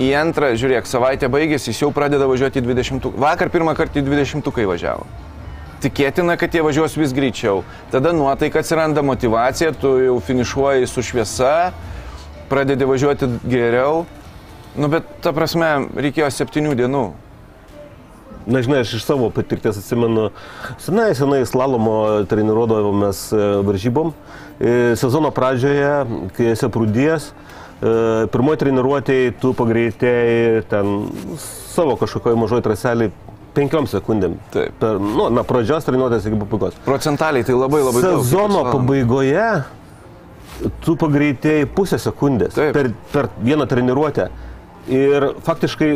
[0.00, 3.10] Į antrą, žiūrėk, savaitė baigėsi, jis jau pradeda važiuoti į 20.
[3.20, 5.04] Vakar pirmą kartą į 20 važiavo.
[5.80, 7.62] Tikėtina, kad jie važiuos vis greičiau.
[7.92, 11.72] Tada nuotaika atsiranda motivacija, tu jau finišuoji su šviesa,
[12.48, 14.06] pradedi važiuoti geriau.
[14.76, 17.04] Nu, bet ta prasme, reikėjo septynių dienų.
[18.48, 20.30] Na, žinai, aš iš savo patirties atsimenu,
[20.80, 24.14] senai, senai slalomo treniruodavomės e, varžybom.
[24.56, 25.90] E, Sezono pradžioje,
[26.36, 27.30] kai esi prūdės,
[27.80, 30.94] pirmoji treniruotėjai tu pagreitėjai ten
[31.40, 33.10] savo kažkokioje mažoje traselį
[33.56, 34.36] penkiom sekundėm.
[34.54, 34.76] Taip.
[34.80, 36.76] Per, nu, na, pradžios treniruotės iki pabaigos.
[36.86, 38.20] Procentaliai tai labai labai daug.
[38.20, 39.48] Sezono pabaigoje
[40.84, 42.74] tu pagreitėjai pusę sekundės Taip.
[42.76, 44.28] per, per vieną treniruotę.
[44.88, 45.88] Ir faktiškai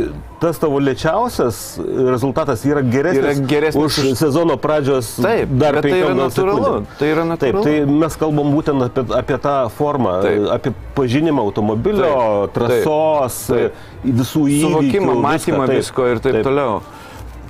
[0.43, 1.79] tas tavo lėčiausias
[2.13, 6.61] rezultatas yra geresnis, Yra geresnis už sezono pradžios Taip, dar tai yra natūralu.
[6.61, 6.87] sekundėm.
[7.01, 7.63] Tai yra Taip, natūralu.
[7.65, 10.45] tai mes kalbam būtent apie, apie tą formą, Taip.
[10.59, 12.13] apie pažinimą automobilio,
[12.53, 13.81] Taip, trasos, taip.
[14.05, 14.69] visų įvykių.
[14.69, 15.77] suvokimą, matymą taip.
[15.81, 16.83] visko ir taip, taip toliau.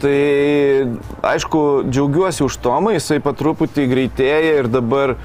[0.05, 0.15] Tai
[1.35, 5.17] aišku, džiaugiuosi už Tomą, jisai patruputį greitėja ir dabar e,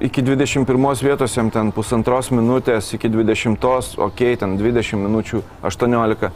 [0.00, 3.68] iki 21 vietos jam ten pusantros minutės, iki 20,
[4.06, 6.32] ok, ten 20 minučių, 18.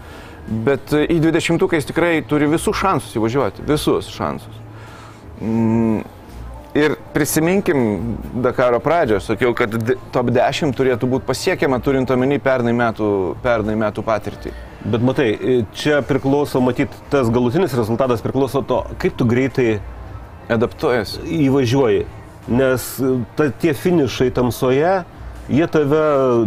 [0.66, 4.62] Bet e, į 20 jis tikrai turi visus šansus įvažiuoti, visus šansus.
[5.40, 6.04] Mm,
[6.76, 7.78] Ir prisiminkim
[8.44, 9.72] Dakaro pradžią, sakiau, kad
[10.12, 13.06] top 10 turėtų būti pasiekiama turint omeny pernai metų,
[13.40, 14.52] pernai metų patirtį.
[14.84, 15.30] Bet matai,
[15.72, 19.78] čia priklauso, matyt, tas galutinis rezultatas priklauso to, kaip tu greitai
[20.52, 21.16] Adaptuojas.
[21.24, 22.04] įvažiuoji.
[22.48, 22.88] Nes
[23.36, 24.90] ta, tie finišai tamsoje,
[25.50, 26.02] jie tave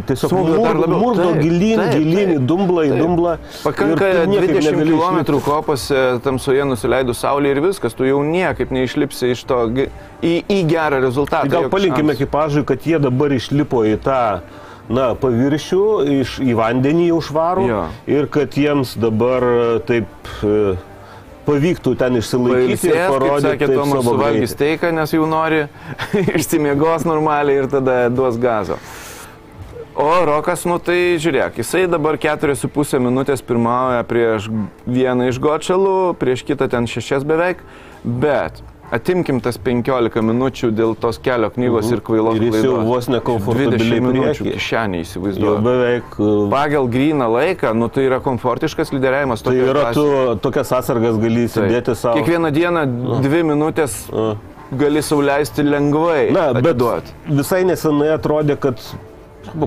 [0.08, 1.00] tiesiog mur- labiau.
[1.00, 3.34] murdo Taip, gilyn, taip, gilyn, taip, dumblą, į dumblą.
[3.64, 8.22] Pakanka ir tu niekaip 20 negali km kopose tamsoje nusileidus saulė ir viskas, tu jau
[8.24, 9.60] niekaip neišlipsi iš to
[10.24, 11.48] į, į gerą rezultatą.
[11.52, 14.22] Gal palinkime ekipažui, kad jie dabar išlipo į tą
[14.90, 15.82] na, paviršių,
[16.22, 17.82] iš, į vandenį jau švarų Jo.
[18.10, 20.74] ir kad jiems dabar e, taip e,
[21.50, 25.66] pavyktų ten išsilaikyti ir Pailsės, kaip parodyti sakė Tomas, suvalgys teiką, nes jau nori
[26.40, 28.80] išsimiegos normaliai ir tada duos gazo.
[30.00, 34.48] O Rokas, nu tai žiūrėk, jisai dabar 4,5 minutės pirmauja prieš
[34.88, 37.66] vieną iš Gočelų, prieš kitą ten 6 beveik,
[38.06, 42.44] bet atimkim tas 15 minučių dėl tos kelio knygos ir kvailos Mhm.
[42.44, 42.88] Ir jis jau klaidos.
[42.88, 44.54] vos nekomfortabiliai 20 minučių prieky.
[44.58, 45.62] kišenį Jau įsivaizduoju.
[45.64, 46.04] beveik.
[46.20, 49.42] e, Pagal gryną laiką, nu tai yra komfortiškas lyderiavimas.
[49.44, 49.94] Tai yra klasėje.
[49.94, 52.18] tu tokias atsargas gali įsidėti savo.
[52.18, 54.36] Kiekvieną dieną dvi minutės A.
[54.76, 56.32] gali sauliaisti lengvai.
[56.32, 57.04] Na, bet atiduot.
[57.30, 58.78] visai nesenai atrodė, kad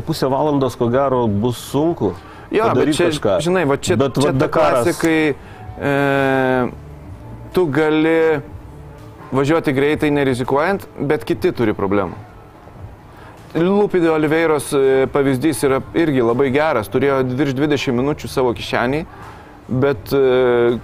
[0.06, 2.14] pusę valandos ko gero bus sunku.
[2.52, 3.40] Jo, bet čia, kažką.
[3.40, 5.34] žinai, va čia, Bet čia va ta Dakaras- klasė, kai
[5.80, 6.70] e,
[7.54, 8.40] tu gali
[9.32, 12.18] važiuoti greitai nerizikuojant, bet kiti turi problemų.
[13.52, 19.02] Lupidė Oliveiros e, pavyzdys yra irgi labai geras, turėjo virš 20 minučių savo kišenį,
[19.82, 20.22] bet e,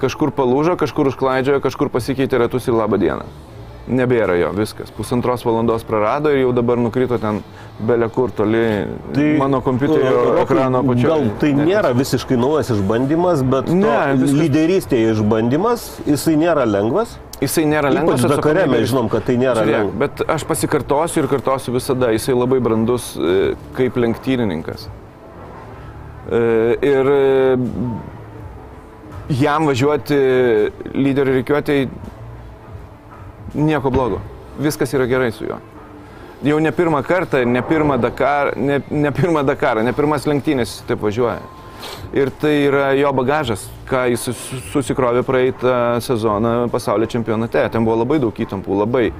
[0.01, 3.25] kažkur palūžo, kažkur užklaidžiojo, kažkur pasikeitė ratus ir labą dieną.
[3.89, 4.91] Nebėra jo, viskas.
[4.93, 7.39] Pusantros valandos prarado ir jau dabar nukrito ten
[7.81, 8.85] belia kur toli
[9.41, 11.09] mano kompiuterio ekrano apačioje.
[11.09, 17.17] Gal tai nėra visiškai naujas išbandymas, bet Ne, viskas- lyderystėje išbandymas, jisai nėra lengvas.
[17.39, 18.25] Jisai nėra lengvas.
[18.25, 19.99] Ypač Dakare mes žinom, kad tai nėra Žiūrėk, lengva.
[20.03, 24.89] bet aš pasikartosiu ir kartosiu visada, jisai labai brandus e, kaip lenktynininkas.
[26.33, 26.41] E,
[26.83, 27.47] Ir e,
[29.39, 30.19] jam važiuoti
[30.99, 31.89] lyderių reikiuotėjai
[33.55, 34.19] nieko blogo.
[34.59, 35.61] Viskas yra gerai su juo.
[36.47, 41.01] Jau ne pirmą kartą, ne pirmą Dakarą, ne, ne pirmą Dakarą, ne pirmas lenktynės taip
[41.03, 41.41] važiuoja.
[42.13, 47.69] Ir tai yra jo bagažas, ką jis sus- susikrovė praeitą sezoną pasaulio čempionate.
[47.71, 49.13] Ten buvo labai daug įtampų, labai.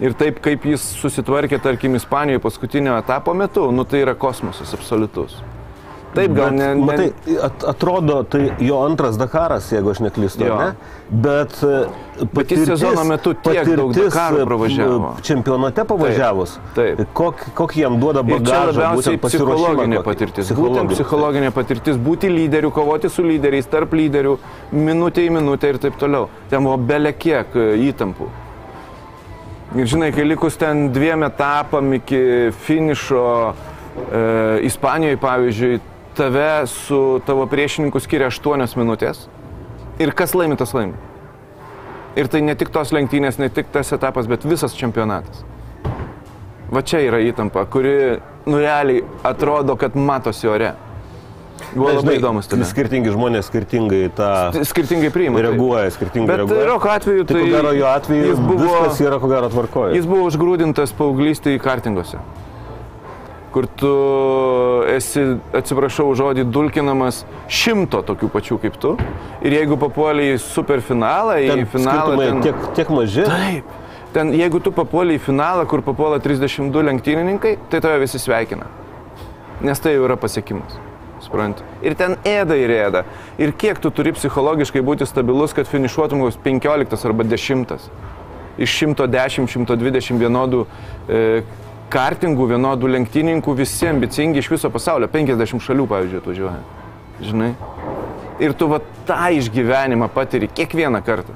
[0.00, 5.40] Ir taip kaip jis susitvarkė, tarkim, Ispanijoje paskutinio etapo metu, nu tai yra kosmosas absoliutus.
[6.14, 7.08] Taip, gal Bet, ne, ne, Matai,
[7.44, 10.54] at, atrodo, tai jo antras Dakaras, jeigu aš neklystu, Jo.
[10.56, 10.68] ne?
[11.10, 11.82] Bet, e,
[12.32, 15.10] Bet jis sezono metu tiek daug patirtis, Dakarų e, pravažiavo.
[15.22, 16.54] Čempionate pavažiavus.
[16.74, 17.02] taip.
[17.14, 20.04] Kokį kok jam duoda bagažą, būtent psichologinė kokį?
[20.08, 20.48] patirtis.
[20.48, 20.94] Būtent Psichologinė.
[20.96, 21.96] psichologinė patirtis.
[22.08, 24.38] Būti lyderiu, kovoti su lyderiais, tarp lyderių,
[24.72, 26.28] minutė į minutę ir taip toliau.
[26.50, 28.30] Ten buvo belekiek e, įtampų.
[29.76, 35.80] Ir žinai, kai likus ten dviem etapam iki finišo e, Ispanijoje, pavyzdžiui,
[36.18, 39.26] tave su tavo priešininku skiria 8 minutės.
[40.02, 40.94] Ir kas laimi, tas laimi.
[42.18, 45.44] Ir tai ne tik tos lenktynės, ne tik tas etapas, bet visas čempionatas.
[46.68, 50.74] Va čia yra įtampa, kuri, nu realiai, atrodo, kad matosi ore.
[51.74, 52.58] Buvo labai įdomus tai.
[52.66, 54.28] Skirtingi žmonės skirtingai tą
[54.64, 55.38] Skirtingai priima.
[55.38, 55.46] tai.
[55.48, 56.66] reaguoja, skirtingai Bet reaguoja.
[56.70, 57.42] Roko atveju Tai tai...
[57.44, 59.96] ko gero jo atveju jis buvo, viskas yra ko gero tvarkoje.
[59.98, 62.20] Jis buvo užgrūdintas paauglystėje kartinguose.
[63.52, 63.90] Kur tu
[64.92, 65.22] esi,
[65.56, 68.90] atsiprašau žodį, dulkinamas šimto tokių pačių kaip tu.
[69.40, 72.02] Ir jeigu papuoliai į superfinalą, į ten finalą...
[72.02, 73.24] skirtumai ten- tiek, tiek maži.
[73.24, 73.70] Taip.
[74.12, 78.68] Ten, jeigu tu papuoliai į finalą, kur papuola 32 lenktynininkai, tai tave visi sveikina.
[79.64, 80.76] Nes tai jau yra pasiekimas.
[81.24, 81.64] Supranti.
[81.82, 83.02] Ir ten ėda ir ėda.
[83.42, 87.74] Ir kiek tu turi psichologiškai būti stabilus, kad finišuotum koks 15 arba 10.
[88.58, 90.62] Iš 110, 120 vienodų
[91.08, 91.42] e,
[91.92, 95.08] kartingų, vienodų lenktynininkų, visi ambicingi iš viso pasaulio.
[95.12, 96.58] 50 šalių, pavyzdžiui, atvažiuoja.
[97.24, 97.52] Žinai?
[98.44, 101.34] Ir tu va tą išgyvenimą patiri kiekvieną kartą.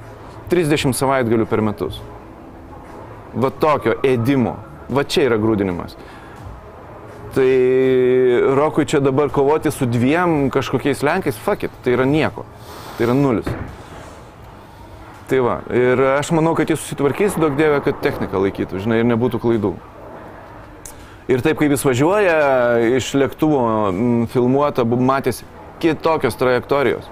[0.53, 2.01] 30 savaitgalių per metus.
[3.35, 4.57] Va tokio ėdimo.
[4.93, 5.97] Va čia yra grūdinimas.
[7.33, 7.53] Tai
[8.59, 12.45] Rokui čia dabar kovoti su dviem kažkokiais lenkais, fuck it, tai yra nieko.
[12.99, 13.49] Tai yra nulis.
[15.31, 19.09] Tai va, ir aš manau, kad jis susitvarkys, daug dievė, kad technika laikytų, žinai, ir
[19.09, 19.73] nebūtų klaidų.
[21.33, 22.37] Ir taip, kaip jis važiuoja
[22.99, 25.47] iš lėktuvo m, filmuota, matėsi
[25.83, 27.07] kitokios trajektorijos,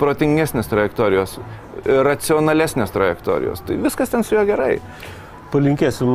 [0.00, 1.36] protingesnės trajektorijos,
[1.86, 3.62] racionalesnės trajektorijos.
[3.68, 4.78] Tai viskas ten su juo gerai.
[5.52, 6.10] Palinkėsim,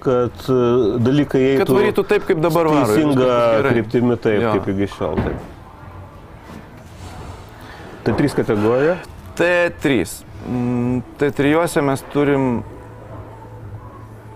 [0.00, 0.58] kad e,
[1.04, 2.86] dalykai eitų Kad varytų taip, kaip dabar varo.
[2.88, 3.34] teisinga
[3.66, 4.52] kryptimi, taip Jo.
[4.56, 5.18] kaip iki šiol.
[5.26, 5.48] Taip.
[8.06, 8.94] Tai trys kategorija.
[9.36, 9.98] T3.
[10.48, 12.46] Mm, T3 mes turim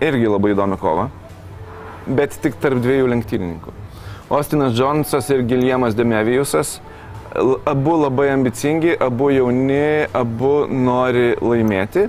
[0.05, 1.07] irgi labai įdomią kovą,
[2.07, 3.73] bet tik tarp dviejų lenktynininkų.
[4.33, 6.79] Ostinas Džonsas ir Giljemas Demevijusas.
[7.67, 12.07] Abu labai ambicingi, abu jauni, abu nori laimėti.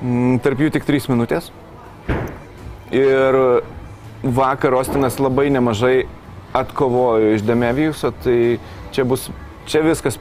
[0.00, 1.50] Mm, Tarp jų tik 3 minutės.
[2.96, 3.38] Ir
[4.24, 6.08] vakar Ostinas labai nemažai
[6.56, 8.58] atkovojo iš Demevijuso, tai
[8.90, 9.28] čia bus,
[9.70, 10.18] čia viskas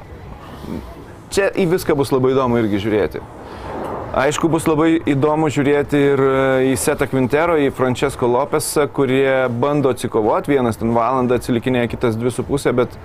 [1.34, 3.22] čia į viską bus labai įdomu irgi žiūrėti.
[4.10, 6.38] Aišku, bus labai įdomu žiūrėti ir e,
[6.72, 12.32] į Setą Quintero, į Francesco Lopesą, kurie bando atsikovoti, vienas ten valandą atsilikinėja, kitas dvi
[12.34, 12.96] su pusė, bet,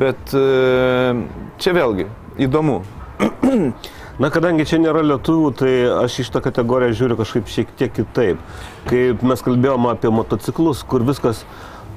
[0.00, 1.20] bet e,
[1.60, 2.08] čia vėlgi
[2.48, 2.78] įdomu.
[4.22, 8.40] Na, kadangi čia nėra lietuvių, tai aš iš tą kategoriją žiūriu kažkaip šiek tiek kitaip.
[8.88, 11.44] Kai mes kalbėjome apie motociklus, kur viskas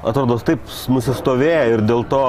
[0.04, 2.26] atrodo taip nusistovėję ir dėl to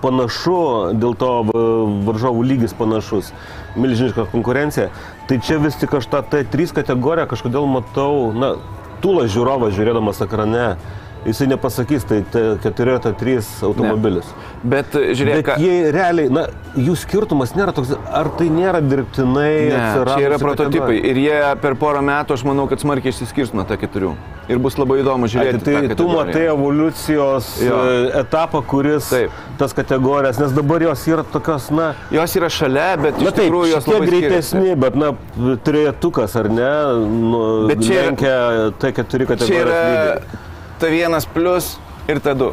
[0.00, 0.60] panašu,
[0.94, 1.64] dėl to va-
[2.06, 3.34] varžovų lygis panašus,
[3.76, 4.88] milžiniška konkurencija,
[5.28, 8.54] tai čia vis tik aš tą T3 kategoriją kažkodėl matau, na,
[9.04, 10.66] tūlas žiūrovas žiūrėdamas ekrane,
[11.26, 13.36] jisai nepasakys, tai T4 ar T3
[13.68, 14.28] automobilis.
[14.62, 19.52] Bet e, žiūrėk, Bet jie realiai, na, jų skirtumas nėra toks, ar tai nėra dirbtinai
[19.70, 21.12] Ne, čia yra prototipai kategorija?
[21.12, 24.12] ir jie per porą metų, aš manau, kad smarkiai išsiskirs nuo T4.
[24.50, 25.60] Ir bus labai įdomu žiūrėti.
[25.62, 26.16] Tai, tą tai tu kategoriją.
[26.26, 27.76] matai evoliucijos Jo.
[27.86, 29.36] e, etapą, kuris Taip.
[29.60, 33.44] tas kategorijas, nes dabar jos yra tokios, na, Jos yra šalia, bet na iš taip,
[33.44, 35.12] tikrųjų jos labai greitesni, bet, na,
[35.64, 36.70] trejetukas ar ne,
[37.30, 38.36] nu, Bet čia lenkia
[38.80, 40.46] T4 Čia kategorijos yra lyderiai.
[40.80, 41.76] T1 plus
[42.08, 42.52] ir T2.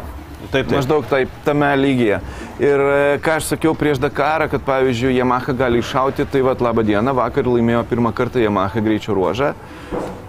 [0.52, 0.76] Taip, taip.
[0.78, 2.20] Maždaug taip, tame lygyje.
[2.62, 6.86] Ir e, ką aš sakiau prieš Dakarą, kad pavyzdžiui Yamaha gali iššauti, tai vad labą
[6.86, 9.54] dieną, vakar laimėjo pirmą kartą Yamaha greičio ruožą.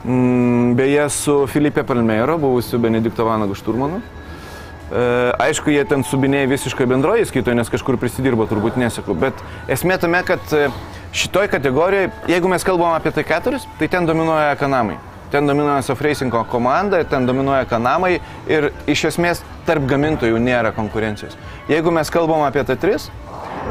[0.09, 4.01] Mm, beje, su Filipe Palmeiro, buvusiu Benedikto Vanago šturmanu.
[4.01, 5.05] E,
[5.45, 9.13] aišku, jie ten subinėjai visiškai bendroje įskaitoje, nes kažkur prisidirbo, turbūt nesakau.
[9.13, 9.37] Bet
[9.69, 10.71] esmė tame, kad e,
[11.13, 14.97] šitoj kategorijoje, jeigu mes kalbam apie T4, tai ten dominuoja kanamai.
[15.31, 18.14] Ten dominuoja Sofreisinko komanda, ten dominuoja kanamai
[18.49, 21.37] ir iš esmės tarp gamintojų nėra konkurencijos.
[21.69, 23.11] Jeigu mes kalbam apie T3,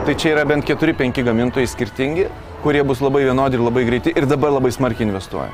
[0.05, 2.27] tai čia yra bent 4-5 gamintojai skirtingi,
[2.61, 5.49] kurie bus labai vienodi ir labai greiti ir dabar labai smarkiai investuoja.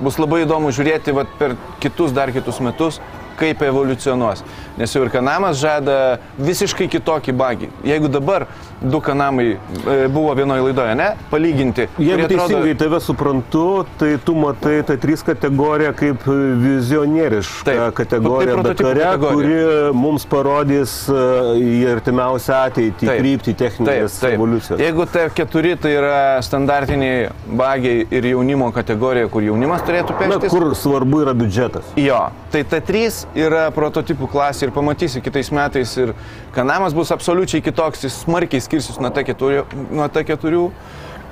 [0.00, 2.98] Bus labai įdomu žiūrėti vat, per kitus dar kitus metus,
[3.38, 4.40] kaip evoliucionuos.
[4.78, 7.70] Nes jau ir kanamas žada visiškai kitokį bagį.
[7.86, 8.46] Jeigu dabar
[8.84, 11.86] du kanamai e, buvo vienoje laidoje, ne, palyginti.
[11.98, 16.26] Jeigu atrodo- teisingai tave suprantu, tai tu matai T3 kategoriją kaip
[16.64, 17.94] vizionierišką Taip.
[17.94, 19.54] kategoriją Tai Dakare, kuri
[19.96, 21.12] mums parodys e,
[21.58, 23.20] į artimiausią ateitį Taip.
[23.20, 24.80] kryptį techninės evoliucijos.
[24.80, 30.50] Jeigu T4 tai yra standartiniai bagiai ir jaunimo kategorija, kur jaunimas turėtų Na, peštis.
[30.54, 31.92] kur svarbu yra biudžetas.
[32.00, 32.20] Jo,
[32.52, 33.04] tai T3
[33.46, 36.14] yra prototipų klasė ir pamatysi kitais metais ir
[36.54, 39.64] kanamas bus absoliučiai kitoks, jis smarkiai skirsis nuo T4.
[39.90, 40.70] Nuo T4.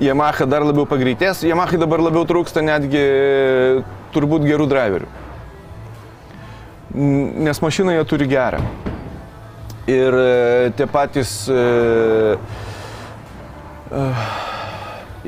[0.01, 3.03] Yamaha dar labiau pagreitės, Yamaha dabar labiau trūksta netgi
[4.11, 5.09] turbūt gerų driverių.
[7.45, 8.59] Nes mašiną jie turi gerą.
[9.89, 11.61] Ir e, tie patys e,
[13.91, 14.03] e,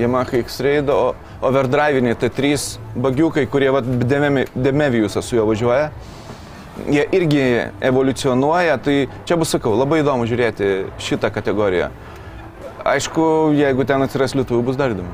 [0.01, 0.89] Yamaha X-Raid,
[1.45, 2.58] overdriviniai T3
[3.06, 3.88] bagiukai, kurie vat,
[4.56, 5.91] Demevijusą su juo važiuoja,
[6.83, 7.43] jie irgi
[7.81, 11.89] evoliucionuoja, tai čia bus, sakau, labai įdomu žiūrėti šitą kategoriją.
[12.85, 13.25] Aišku,
[13.57, 15.13] jeigu ten atsiras lietuvių, bus dar įdomu.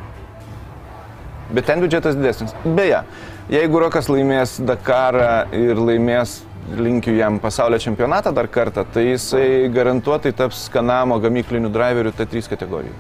[1.52, 2.56] Bet ten biudžetas didesnis.
[2.64, 3.04] Beje,
[3.52, 6.40] jeigu Rokas laimės Dakarą ir laimės,
[6.78, 12.96] linkiu jam pasaulio čempionatą dar kartą, tai jisai garantuotai taps Kanamo gamyklinių driverių T3 kategorijai.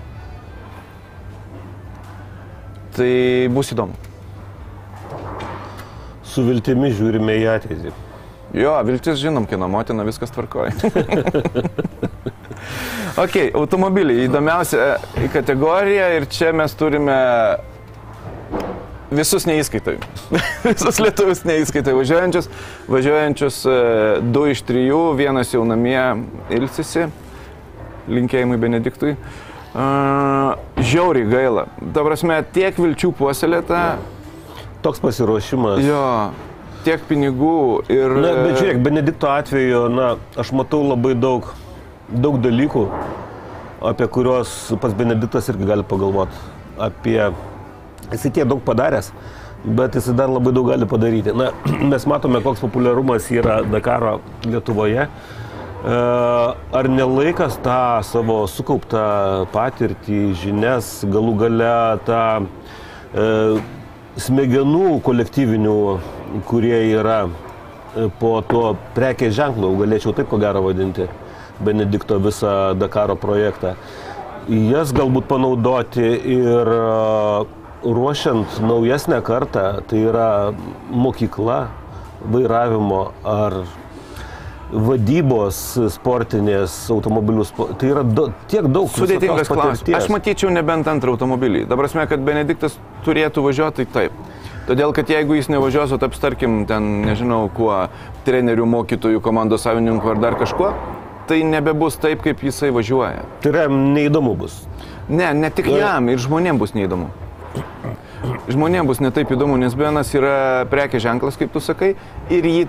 [2.91, 3.11] Tai
[3.55, 3.95] bus įdomu.
[6.27, 7.93] Su viltimi žiūrime į ateitį.
[8.53, 10.73] Jo, viltis žinom, kieno motina, viskas tvarkoja.
[13.23, 17.15] ok, automobiliai, įdomiausia e, kategorija ir čia mes turime
[19.11, 19.95] visus neįskaitai.
[20.67, 21.95] visus lietuvius neįskaitai.
[21.95, 22.51] Važiuojančius,
[22.91, 23.77] važiuojančius e,
[24.35, 26.01] du iš trijų, vienas jau namie
[26.51, 27.07] ilsisi.
[28.11, 29.15] Linkėjimai Benediktui.
[29.71, 31.61] Uh, žiauriai gaila.
[31.95, 33.83] Ta prasme, tiek vilčių puoselėta.
[34.83, 35.79] Toks pasiruošimas.
[35.85, 36.01] Jo.
[36.85, 37.55] Tiek pinigų
[37.91, 38.15] ir...
[38.17, 41.47] Na, bet žiūrėk, Benedikto atveju, na, aš matau labai daug,
[42.11, 42.85] daug dalykų,
[43.91, 46.41] apie kuriuos pats Benediktas irgi gali pagalvoti.
[46.81, 47.19] Apie...
[48.11, 49.11] Jisai tiek daug padaręs,
[49.63, 51.35] bet jisai dar labai daug gali padaryti.
[51.37, 51.51] Na,
[51.93, 55.07] mes matome, koks populiarumas yra Dakaro Lietuvoje.
[55.07, 55.99] E,
[56.77, 61.75] Ar nelaikas tą savo sukauptą patirtį, žinias, galų gale
[62.05, 63.29] tą e,
[64.19, 65.77] smegenų kolektyvinių,
[66.47, 71.09] kurie yra e, po tuo prekės ženklu, galėčiau taip ko gero vadinti,
[71.61, 73.75] Benedikto visą Dakaro projektą.
[74.49, 76.79] Jas galbūt panaudoti ir e,
[77.85, 80.31] ruošiant naujesnę kartą, tai yra
[80.89, 81.59] mokykla
[82.21, 83.61] vairavimo ar
[84.71, 85.57] vadybos
[85.91, 87.67] sportinės automobilių, spo...
[87.77, 89.97] tai yra do, tiek daug Sudėtingas klausimas.
[89.99, 91.65] Aš matyčiau nebent antrą automobilį.
[91.69, 94.40] Dabar prasme, kad Benediktas turėtų važiuoti, tai taip.
[94.71, 97.73] Todėl, kad jeigu jis nevažiuos, o taps, tarkim, ten, nežinau, kuo,
[98.23, 100.69] trenerių, mokytojų, komandos savininkų ar dar kažkuo,
[101.27, 103.25] tai nebebus taip, kaip jisai važiuoja.
[103.43, 104.61] Tai yra neįdomu bus.
[105.11, 107.09] Ne, ne tik jam, ir žmonėms bus neįdomu.
[108.47, 111.97] Žmonėms bus netaip įdomu, nes Benas yra prekė ženklas, kaip tu sakai,
[112.31, 112.63] ir jį,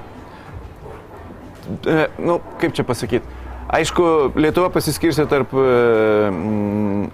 [1.86, 3.38] e, nu, kaip čia pasakyti.
[3.78, 7.06] Aišku, Lietuva pasiskirstė tarp mm,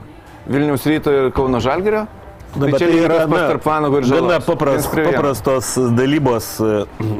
[0.48, 2.06] Vilniaus ryto ir Kauno Žalgerio.
[2.54, 4.28] Na, tai bet čia tas pats na, tarp Vanago ir Žalgerio.
[4.28, 7.10] Gana papras, paprastos dalybos, e,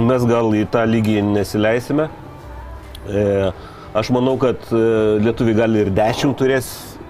[0.00, 2.08] mes gal į tą lygį nesileisime.
[3.10, 3.26] E,
[3.90, 4.80] Aš manau, kad e,
[5.18, 6.68] lietuviai gali ir dešimt turės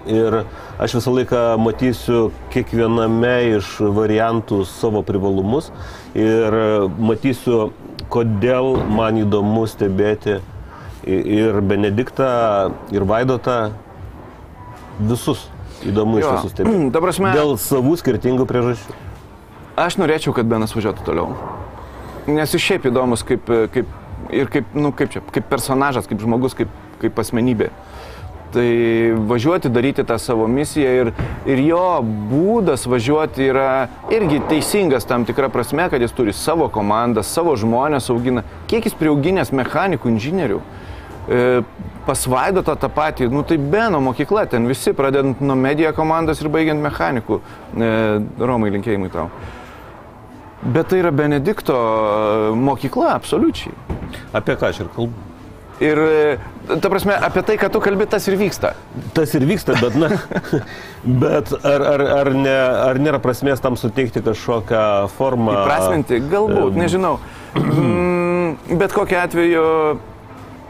[0.09, 0.39] ir
[0.81, 5.69] aš visą laiką matysiu kiekviename iš variantų savo privalumus
[6.17, 6.63] ir e,
[6.97, 7.67] matysiu,
[8.09, 10.39] kodėl man įdomu stebėti
[11.05, 12.31] ir Benediktą,
[12.89, 13.59] ir Vaidotą,
[15.05, 15.45] visus.
[15.87, 17.01] Įdomu iš visų stebėti.
[17.05, 18.99] Prasme- Dėl savų skirtingų priežasčių.
[19.81, 21.31] Aš norėčiau, kad Benas važiuotų toliau.
[22.29, 23.87] Nes jis šiaip įdomus kaip, kaip,
[24.29, 26.69] ir kaip, nu, kaip, čia, kaip personažas, kaip žmogus, kaip,
[27.01, 27.71] kaip asmenybė.
[28.51, 28.65] Tai
[29.31, 31.09] važiuoti, daryti tą savo misiją ir,
[31.47, 37.23] ir jo būdas važiuoti yra irgi teisingas tam tikrą prasme, kad jis turi savo komandą,
[37.23, 38.43] savo žmonės augina.
[38.67, 40.59] Kiek jis priauginęs mechanikų, inžinierių.
[41.29, 41.61] E,
[42.01, 46.49] Pasvaido tą tą patį, nu tai Beno mokykla, ten visi, pradedant nuo medija komandos ir
[46.49, 47.37] baigiant mechanikų.
[47.77, 47.89] E,
[48.41, 49.27] Romai linkėjimai tau.
[50.61, 53.75] Bet tai yra Benedikto e, mokykla, absoliučiai.
[54.33, 55.27] Apie ką aš ir kalbu?
[55.81, 58.75] Ir, e, ta prasme, apie tai, kad tu kalbi, tas ir vyksta.
[59.17, 60.11] Tas ir vyksta, bet, na,
[61.23, 62.53] bet ar, ar, ar, ne,
[62.85, 64.83] ar nėra prasmės tam suteikti kažkokią
[65.15, 65.63] formą?
[65.63, 67.19] Įprasminti, galbūt, nežinau.
[67.51, 69.63] Mm, Bet kokiu atveju,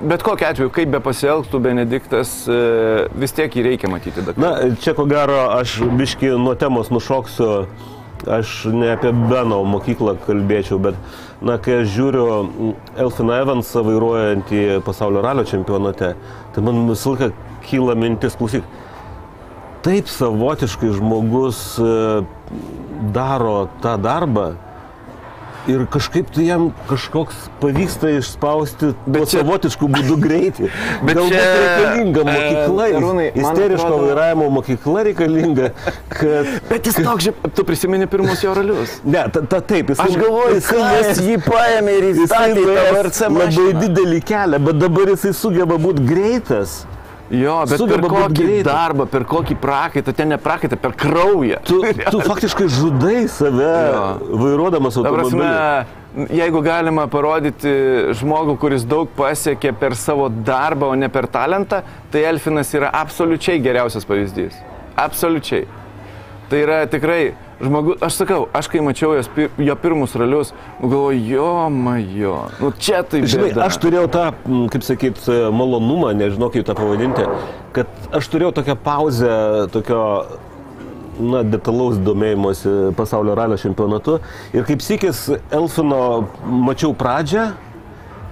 [0.03, 4.23] bet kokiu atveju, kaip be pasielgtų Benediktas, e, vis tiek jį reikia matyti.
[4.25, 4.41] Dakare.
[4.41, 7.65] Na, čia ko gero aš biški nuo temos nušoksiu.
[8.29, 10.97] Aš ne apie Beno mokyklą kalbėčiau, bet,
[11.41, 16.11] na, kai aš žiūriu mm, Elfiną Evansą vairuojantį pasaulio ralio čempionate,
[16.53, 17.31] tai man visą laiką
[17.65, 18.67] kyla mintis, klausyk,
[19.81, 21.95] taip savotiškai žmogus e,
[23.15, 24.51] daro tą darbą
[25.69, 30.69] ir kažkaip tai jam kažkoks pavyksta išspausti bet čia- savotiškų būdų greitį.
[31.05, 35.69] Bet Galbūt čia, reikalinga e, mokykla, e, Arūnai, man isteriško atrodo- vairavimo mokykla reikalinga,
[36.13, 36.49] kad...
[36.69, 38.97] Bet jis toks, žinai, tu prisimeni pirmus jo ralius.
[39.03, 43.29] Ne, ta, ta taip, jis Aš galvoju, kas jį paėmė ir įstatė į tą VRC
[43.37, 46.81] labai didelį kelią, bet dabar jisai sugeba būti greitas.
[47.31, 51.61] Jo, bet Sugeba per kokį darbą, per kokį prakaitą, ten ne prakaitą, per kraują.
[51.67, 51.77] Tu,
[52.11, 54.01] tu faktiškai žudai save Jo.
[54.41, 56.27] vairuodamas Ta prasme, automobilį.
[56.41, 57.71] jeigu galima parodyti
[58.19, 61.79] žmogų, kuris daug pasiekė per savo darbą, o ne per talentą,
[62.11, 64.57] tai Elfinas yra absoliučiai geriausias pavyzdys.
[64.99, 65.63] Absoliučiai.
[66.51, 67.31] Tai yra tikrai
[67.61, 73.01] žmogus, aš sakau, aš kai mačiau jos, jo pirmus ralius, galvoju, jo, majo, nu čia
[73.07, 73.65] tai Žinai, bėda.
[73.67, 74.27] aš turėjau tą,
[74.73, 77.25] kaip sakyt, malonumą, nežinau kaip tą pavadinti,
[77.75, 79.33] kad aš turėjau tokią pauzę,
[79.73, 80.01] tokio,
[81.21, 84.19] na, detalaus domėjimosi pasaulio ralio čempionatu.
[84.55, 87.51] Ir kaip sykis Elfino mačiau pradžią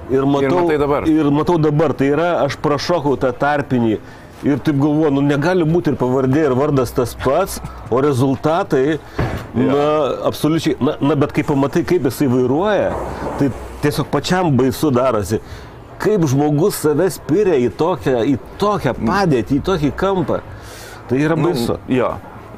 [0.09, 1.07] ir matau, dabar.
[1.09, 1.93] ir matau dabar.
[1.93, 3.99] Tai yra, aš prašokau tą tarpinį.
[4.47, 7.57] Ir taip galvoju, nu negali būti ir pavardė, ir vardas tas pats,
[7.91, 8.99] o rezultatai,
[9.51, 9.87] na,
[10.29, 12.93] absoliučiai, na, na, bet kai pamatai, kaip jisai vairuoja,
[13.41, 13.49] tai
[13.83, 15.41] tiesiog pačiam baisu darosi.
[15.99, 20.39] Kaip žmogus save spiria į tokią, į tokią padėtį, į tokį kampą.
[21.09, 21.75] Tai yra baisu.
[21.75, 22.13] Nu, jo,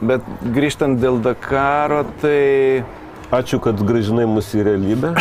[0.05, 2.83] bet grįžtant dėl Dakaro, tai...
[3.31, 5.13] Ačiū, kad gražinai mus į realybę.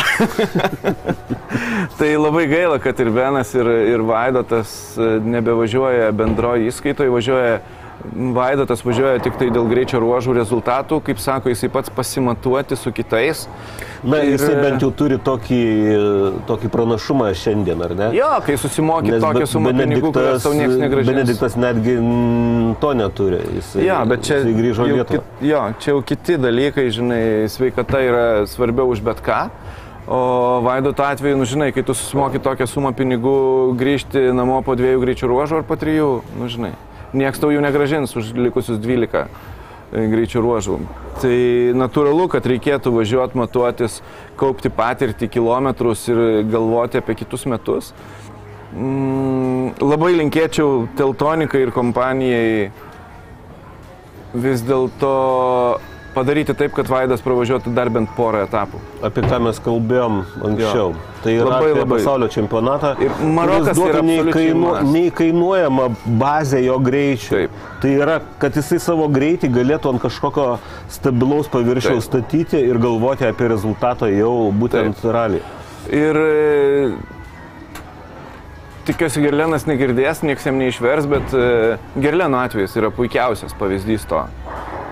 [1.99, 7.61] Tai labai gaila, kad ir Benas, ir, ir Vaidotas e, nebevažiuoja bendroji įskaitoje, važiuoja
[8.35, 13.45] Vaidotas važiuoja tik tai dėl greičio ruožų rezultatų, kaip sako, jisai pats pasimatuoti su kitais.
[14.01, 14.35] Na, ir...
[14.35, 15.61] jisai bent jau turi tokį,
[16.49, 18.09] tokį pranašumą šiandien, ar ne?
[18.17, 21.19] Jo, kai susimokė tokią sumą pinigų, kurias tau niekas negražina.
[21.19, 21.99] Benediktas netgi
[22.81, 23.43] to neturi.
[23.59, 25.21] Jisai, ja, bet čia, jisai grįžo į Lietuvą.
[25.21, 27.23] Kit, jo, čia jau kiti dalykai, žinai,
[27.53, 29.45] sveikata yra svarbiau už bet ką.
[30.11, 33.35] O vaidoto atveju, nu žinai, kai tu susimoki tokią sumą pinigų,
[33.79, 36.09] grįžti namo po dviejų greičių ruožų ar po trijų,
[36.41, 36.73] nu žinai,
[37.17, 40.79] nieks tau jų negražins už likusius 12 e, greičių ruožų.
[41.21, 41.37] Tai
[41.77, 44.01] natūralu, kad reikėtų važiuoti, matuotis,
[44.41, 47.93] kaupti patirtį, kilometrus ir galvoti apie kitus metus.
[48.71, 52.71] Mm, labai linkėčiau Teltonikai ir kompanijai
[54.35, 55.15] vis dėlto
[56.15, 58.81] padaryti taip, kad Vaidas pravažiuotų dar bent porą etapų.
[59.07, 60.93] Apie ką mes kalbėjom anksčiau.
[60.95, 61.11] Jo.
[61.21, 61.99] Tai yra labai, labai.
[61.99, 62.95] pasaulio čempionatą.
[63.05, 65.89] Ir Marokas duoda neįkainu, neįkainuojama
[66.21, 67.45] bazė jo greičiui.
[67.45, 67.69] Taip.
[67.83, 70.49] Tai yra, kad jisai savo greitį galėtų ant kažkokio
[70.93, 72.25] stabilaus paviršiaus Taip.
[72.25, 75.43] statyti ir galvoti apie rezultatą jau būtent ralį.
[75.91, 76.91] Ir e,
[78.89, 84.25] tikiuosi Gerlenas negirdės, nieks jam neišvers, bet e, Gerleno atvejis yra puikiausias pavyzdys to.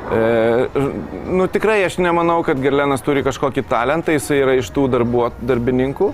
[0.08, 0.68] E,
[1.28, 6.08] nu tikrai aš nemanau, kad Gerlenas turi kažkokį talentą, jisai yra iš tų darbuot, darbininkų,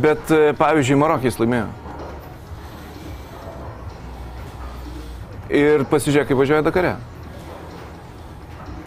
[0.00, 1.68] bet e, pavyzdžiui, Marokijas laimėjo.
[5.50, 6.94] Ir pasižiūrėk, kaip važiuoja Dakare.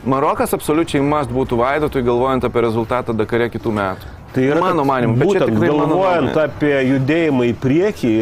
[0.10, 4.23] Marokas absoliučiai must būtų vaidotui galvojant apie rezultatą Dakare kitų metų.
[4.34, 8.14] Tai yra mano manimu, būtent galvojant apie judėjimą į priekį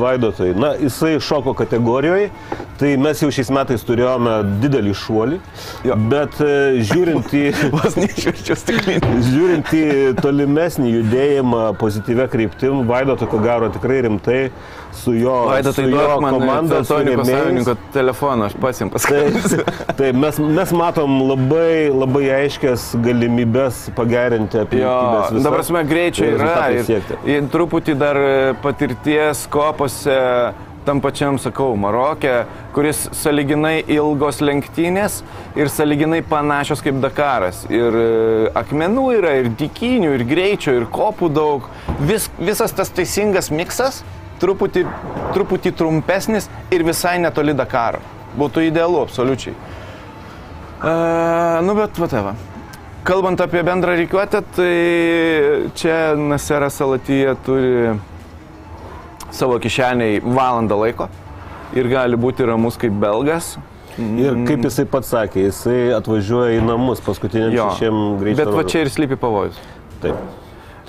[0.00, 2.32] Vaidotui, na, jisai šoko kategorijoje,
[2.80, 5.38] tai mes jau šiais metais turėjome didelį šuolį,
[5.86, 5.96] jo.
[6.10, 7.44] bet e, žiūrint į,
[9.30, 9.86] žiūrint į
[10.18, 14.40] tolimesnį judėjimą pozityvę kryptim, Vaidoto ko gero tikrai rimtai
[14.96, 16.94] su jo, Vaidotai su jo komanda, su
[17.24, 19.62] savininko telefonu, aš pats jums pasakysiu.
[19.86, 25.42] Tai, tai mes, mes matom labai, labai aiškias galimybės pagerinti aplinkybės.
[25.44, 26.88] Dabar prasme, greičio yra ir,
[27.28, 28.34] ir truputį dar e,
[28.64, 30.16] patirties kopose
[30.86, 35.20] tam pačiam, sakau, Marokė, kuris saliginai ilgos lenktynės
[35.58, 37.66] ir saliginai panašios kaip Dakaras.
[37.68, 38.06] Ir e,
[38.56, 41.68] akmenų yra, ir dikinių, ir greičio, ir kopų daug.
[42.08, 44.00] Vis, visas tas teisingas miksas,
[44.40, 44.86] truputį,
[45.36, 48.00] truputį trumpesnis ir visai netoli Dakaro.
[48.40, 49.56] Būtų idealu, absoliučiai.
[50.80, 52.38] Uh, nu, bet, va, tava.
[53.04, 54.74] Kalbant apie bendrą reikiuotę, tai
[55.74, 57.94] čia Naseras Salatyje turi
[59.32, 61.08] savo kišeniai valandą laiko
[61.76, 63.54] ir gali būti ramus kaip belgas.
[63.96, 68.44] Ir kaip jisai pats sakė, jisai atvažiuoja į namus paskutiniam šešiem greičiam.
[68.44, 69.58] Bet va čia ir slypi pavojus.
[70.04, 70.20] Taip.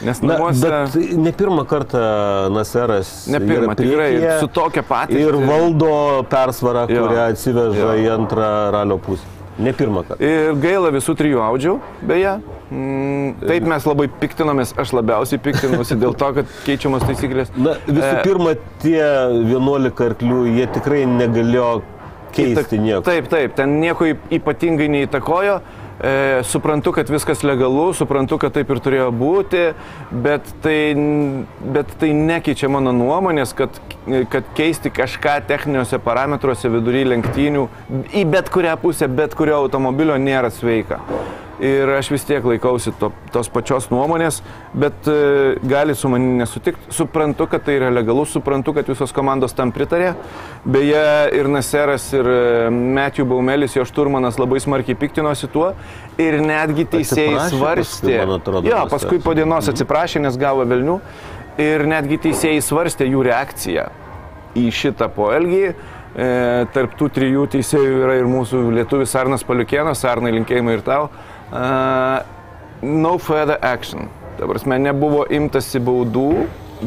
[0.01, 0.61] Nes namuose...
[0.65, 1.99] Na, bet ne pirmą kartą
[2.51, 3.11] Naseras.
[3.31, 4.13] Ne pirmą, tikrai.
[4.41, 5.27] Su tokia patirtimi.
[5.29, 5.91] Ir valdo
[6.31, 7.99] persvarą, kurią atsiveža jo.
[8.01, 9.40] į antrą ralio pusę.
[9.61, 10.23] Ne pirmą kartą.
[10.25, 11.75] Ir gaila visų trijų audžių,
[12.09, 12.35] beje.
[12.71, 17.51] Mm, taip mes labai piktinomės, aš labiausiai piktinuosi dėl to, kad keičiamas taisyklės.
[17.59, 18.21] Na, visų e...
[18.25, 19.01] pirma, tie
[19.51, 21.71] 11 arklių, jie tikrai negalėjo
[22.35, 23.03] keisti nieko.
[23.07, 25.59] Taip, taip, ten nieko ypatingai neįtakojo.
[25.99, 29.65] E, suprantu, kad viskas legalu, suprantu, kad taip ir turėjo būti,
[30.23, 30.77] bet tai,
[31.75, 33.77] bet tai nekeičia mano nuomonės, kad,
[34.33, 37.67] kad keisti kažką techniniuose parametruose vidury lenktynių
[38.17, 41.03] į bet kurią pusę, bet kurio automobilio nėra sveika
[41.61, 44.39] ir aš vis tiek laikausi to, tos pačios nuomonės,
[44.73, 46.89] bet e, gali su manimi nesutikti.
[46.93, 50.15] Suprantu, kad tai yra legalu, suprantu, kad visos komandos tam pritarė.
[50.65, 51.03] Beje,
[51.37, 52.41] ir Naseras, ir e,
[52.73, 55.71] Matthew Baumelis, jo šturmanas labai smarkiai piktinosi tuo
[56.21, 58.17] ir netgi teisėjai svarstė.
[58.25, 59.75] Atrodo, jo, paskui po dienos mhm.
[59.75, 60.99] atsiprašė, nes gavo velnių
[61.61, 63.89] ir netgi teisėjai svarstė jų reakciją
[64.57, 65.65] į šitą poelgį.
[66.11, 66.25] E,
[66.75, 71.05] tarp tų trijų teisėjų yra ir mūsų lietuvis Arnas Paliukienas, Arnai linkėjimai ir tau.
[71.05, 74.09] Uh, no further action.
[74.39, 76.29] Ta prasme, nebuvo imtasi baudų,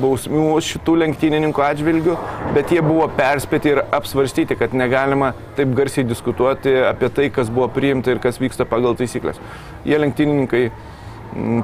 [0.01, 2.15] bausmių šitų lenktynininkų atžvilgių,
[2.57, 7.69] bet jie buvo perspėti ir apsvarstyti, kad negalima taip garsiai diskutuoti apie tai, kas buvo
[7.75, 9.39] priimta ir kas vyksta pagal taisyklės.
[9.87, 10.65] Jie lenktynininkai,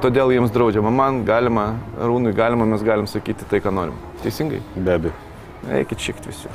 [0.05, 0.93] todėl jiems draudžiama.
[0.95, 3.99] Man galima, Rūnui galima, mes galim sakyti tai, ką norim.
[4.23, 4.63] Teisingai?
[4.77, 5.30] Be abejo.
[5.69, 6.49] Eikit šiek tiek visi.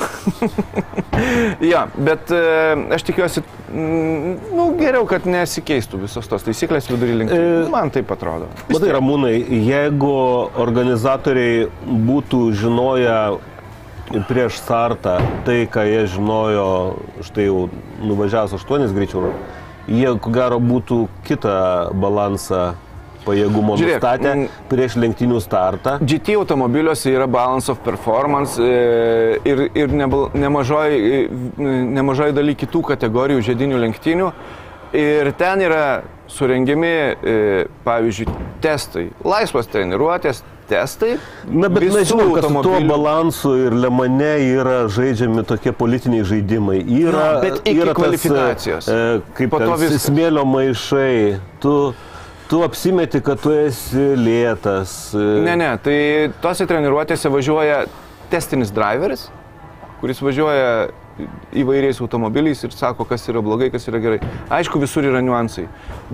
[1.73, 2.41] ja, bet e,
[2.97, 7.35] aš tikiuosi, nu, geriau, kad nesikeistų visos tos taisyklės vidury link.
[7.35, 8.49] E, Man taip atrodo.
[8.73, 9.37] Matai, Ramūnai,
[9.69, 10.15] jeigu
[10.63, 13.19] organizatoriai būtų žinoję
[14.27, 16.67] prieš startą tai, ką jie žinojo,
[17.27, 17.69] štai jau
[18.03, 19.31] nuvažiavus 8 greičiau,
[19.91, 21.57] jie ko gero būtų kitą
[21.95, 22.75] balansą
[23.27, 24.35] pajėgumo Žiūrėk, nustatę
[24.71, 25.97] prieš lenktynių startą.
[26.01, 31.23] GT automobiliuose yra balance of performance e, ir, ir nemažai, e,
[31.99, 34.33] nemažai daly kitų kategorijų žiedinių lenktynių.
[34.97, 35.87] Ir ten yra
[36.31, 36.93] surengiami,
[37.27, 38.27] e, pavyzdžiui,
[38.65, 41.17] testai, laisvos treniruotės, testai.
[41.47, 46.81] Na, bet žinom, kad su tuo balansu ir lemane yra žaidžiami tokie politiniai žaidimai.
[46.83, 48.89] Yra, Jo, bet iki yra kvalifikacijos.
[48.89, 50.09] Tas, e, kaip Po to viskas.
[50.09, 51.39] smėlio maišai.
[51.63, 51.75] Tu,
[52.51, 55.15] tu apsimeti, kad tu esi lėtas.
[55.17, 55.99] Ne, ne, tai
[56.43, 57.85] tose treniruotėse važiuoja
[58.31, 59.27] testinis driveris,
[60.01, 60.71] kuris važiuoja
[61.57, 64.19] įvairiais automobiliais ir sako, kas yra blogai, kas yra gerai.
[64.53, 65.65] Aišku, visur yra niuansai,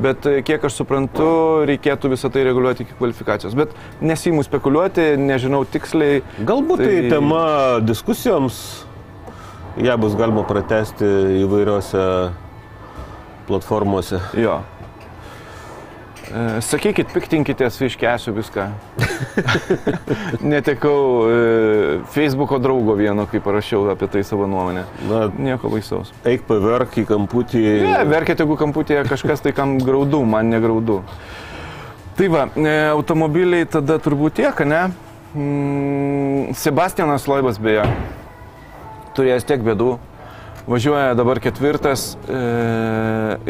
[0.05, 1.26] bet e, kiek aš suprantu,
[1.68, 3.57] reikėtų visą tai reguliuoti iki kvalifikacijos.
[3.59, 3.74] Bet
[4.05, 6.22] nesimu spekuliuoti, nežinau tiksliai.
[6.47, 7.45] Galbūt tai, tai tema
[7.83, 8.62] diskusijoms.
[9.83, 11.09] Ja bus galima pratesti
[11.43, 12.05] įvairiose
[13.49, 14.20] platformose.
[14.39, 14.61] Jo.
[16.31, 18.68] E, Sakykit, piktinkitės, iškesiu viską.
[20.53, 21.39] Netekau e,
[22.14, 24.85] Facebooko draugo vieno, kai parašiau apie tai savo nuomonę.
[25.11, 26.12] Na, Nieko baisaus.
[26.29, 27.64] eik paverk į kamputį.
[27.89, 31.01] Ne, verkite, jeigu kamputėje kažkas tai kam graudu, man negraudu.
[32.16, 34.83] Tai va, e, automobiliai tada turbūt tiek, ne?
[35.33, 37.87] Mm, Sebastianas Loibas beje
[39.16, 39.97] turėjęs tiek bėdų.
[40.67, 42.41] Važiuoja dabar ketvirtas e,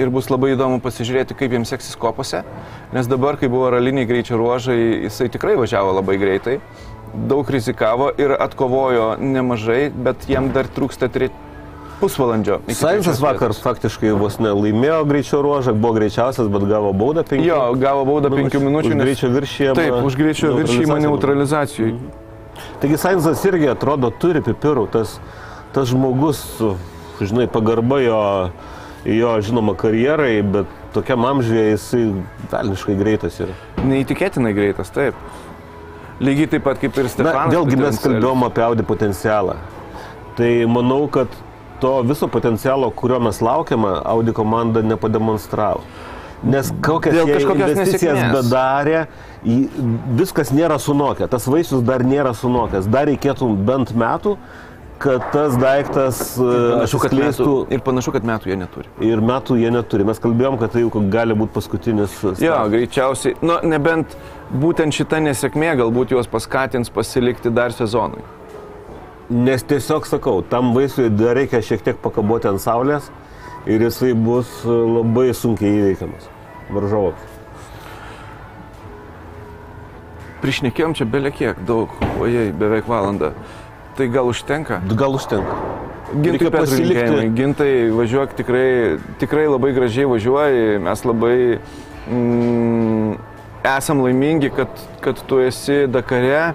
[0.01, 2.41] ir bus labai įdomu pasižiūrėti, kaip jiems seksis kopose,
[2.95, 6.55] nes dabar, kai buvo raliniai greičio ruožai, jisai tikrai važiavo labai greitai,
[7.13, 11.29] daug rizikavo ir atkovojo nemažai, bet jam dar trūksta tri...
[12.01, 12.63] pusvalandžio.
[12.67, 18.07] trečios vakar faktiškai vos nelaimėjo greičio ruožą, buvo greičiausias, bet gavo baudą 5 Jo, gavo
[18.09, 18.95] baudą 5 minučių.
[18.97, 19.77] nes- Greičio viršėjimą.
[19.77, 21.93] Taip, už greičio viršymą neutralizacijai.
[22.81, 25.21] Taigi Sainsas irgi atrodo turi pipirų, tas,
[25.73, 26.41] tas žmogus,
[27.31, 28.19] žinai, pagarba jo,
[29.09, 32.03] jo žinoma karjerai, bet tokiam amžiuje jisai
[32.53, 33.55] velniškai greitas yra.
[33.83, 35.15] Neįtikėtinai greitas, taip.
[36.23, 37.55] Lygiai taip pat kaip ir Na, Stefanas.
[37.55, 39.57] vėlgi mes kalbėjom apie Audi potencialą.
[40.39, 41.33] Tai manau, kad
[41.83, 45.83] to viso potencialo, kurio mes laukiame, Audi komanda nepademonstravo.
[46.43, 48.33] Nes kokias Dėl investicijas nesėkmės.
[48.35, 49.03] bedarė,
[50.19, 54.37] viskas nėra sunokę, tas vaisius dar nėra sunokęs, dar reikėtų bent metų,
[55.03, 56.51] kad tas daiktas e,
[56.85, 58.91] atsiskleistų ir panašu, kad metų jie neturi.
[59.03, 60.07] ir metų jie neturi.
[60.07, 62.15] Mes kalbėjom, kad tai jau gali būti paskutinis.
[62.23, 62.71] Jo, startas.
[62.75, 64.15] greičiausiai, nu, nebent
[64.63, 68.23] būtent šita nesėkmė galbūt juos paskatins pasilikti dar sezonui.
[69.33, 73.11] Nes tiesiog sakau, tam vaisiui dar reikia šiek tiek pakaboti ant saulės
[73.67, 76.31] ir jisai bus e, labai sunkiai įveikiamas
[76.73, 77.31] varžovams.
[80.43, 83.31] Prišnekėjom čia belie kiek, daug, ojei, beveik valandą.
[83.97, 84.81] Tai gal užtenka?
[84.97, 85.57] Gal užtenka.
[86.13, 87.29] Gintai pasilikti.
[87.37, 91.37] Gintai, važiuok tikrai, tikrai labai gražiai važiuoji, mes labai
[92.09, 93.15] mm,
[93.77, 96.53] esam laimingi, kad, kad tu esi Dakare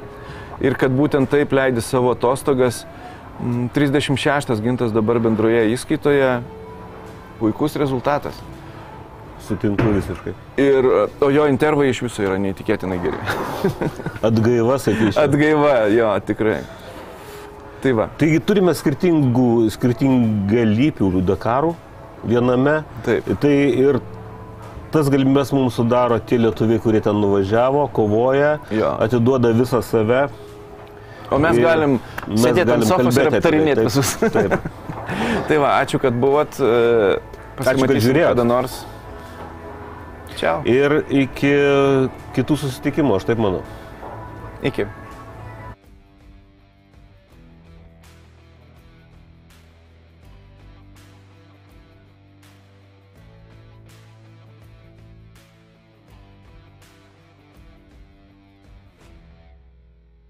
[0.61, 2.83] ir kad būtent taip leidi savo atostogas.
[3.41, 6.39] Mm, 36 gintas dabar bendroje įskaitoje,
[7.41, 8.38] puikus rezultatas.
[9.47, 10.33] Sutinku visiškai.
[10.59, 10.89] Ir,
[11.21, 13.21] o jo intervai iš viso yra neįtikėtinai geri.
[14.27, 15.21] Atgaiva, sakyčiau.
[15.23, 16.59] Atgaiva, jo, tikrai.
[17.82, 21.75] Tai va, Taigi turime skirtingų, skirtingalypių Dakarų
[22.28, 22.80] viename.
[23.05, 23.28] Taip.
[23.43, 23.99] Tai ir
[24.91, 28.95] tas galimybės mums sudaro tie lietuviai, kurie ten nuvažiavo, kovoja, Jo.
[29.03, 30.30] atiduoda visą save.
[31.30, 34.13] o mes Ir galim mes sėdėti ant sofos ir tai, aptarinėti taip, visus.
[34.32, 34.53] Taip.
[35.47, 36.55] Tai va, ačiū, kad buvot.
[36.59, 37.19] e,
[37.57, 38.32] kad Pasimatysim žiūrėjot.
[38.34, 38.86] kada nors.
[40.38, 40.61] Čiau.
[40.69, 41.51] Ir iki
[42.36, 43.61] kitų susitikimų, aš taip manau.
[44.63, 44.86] Iki.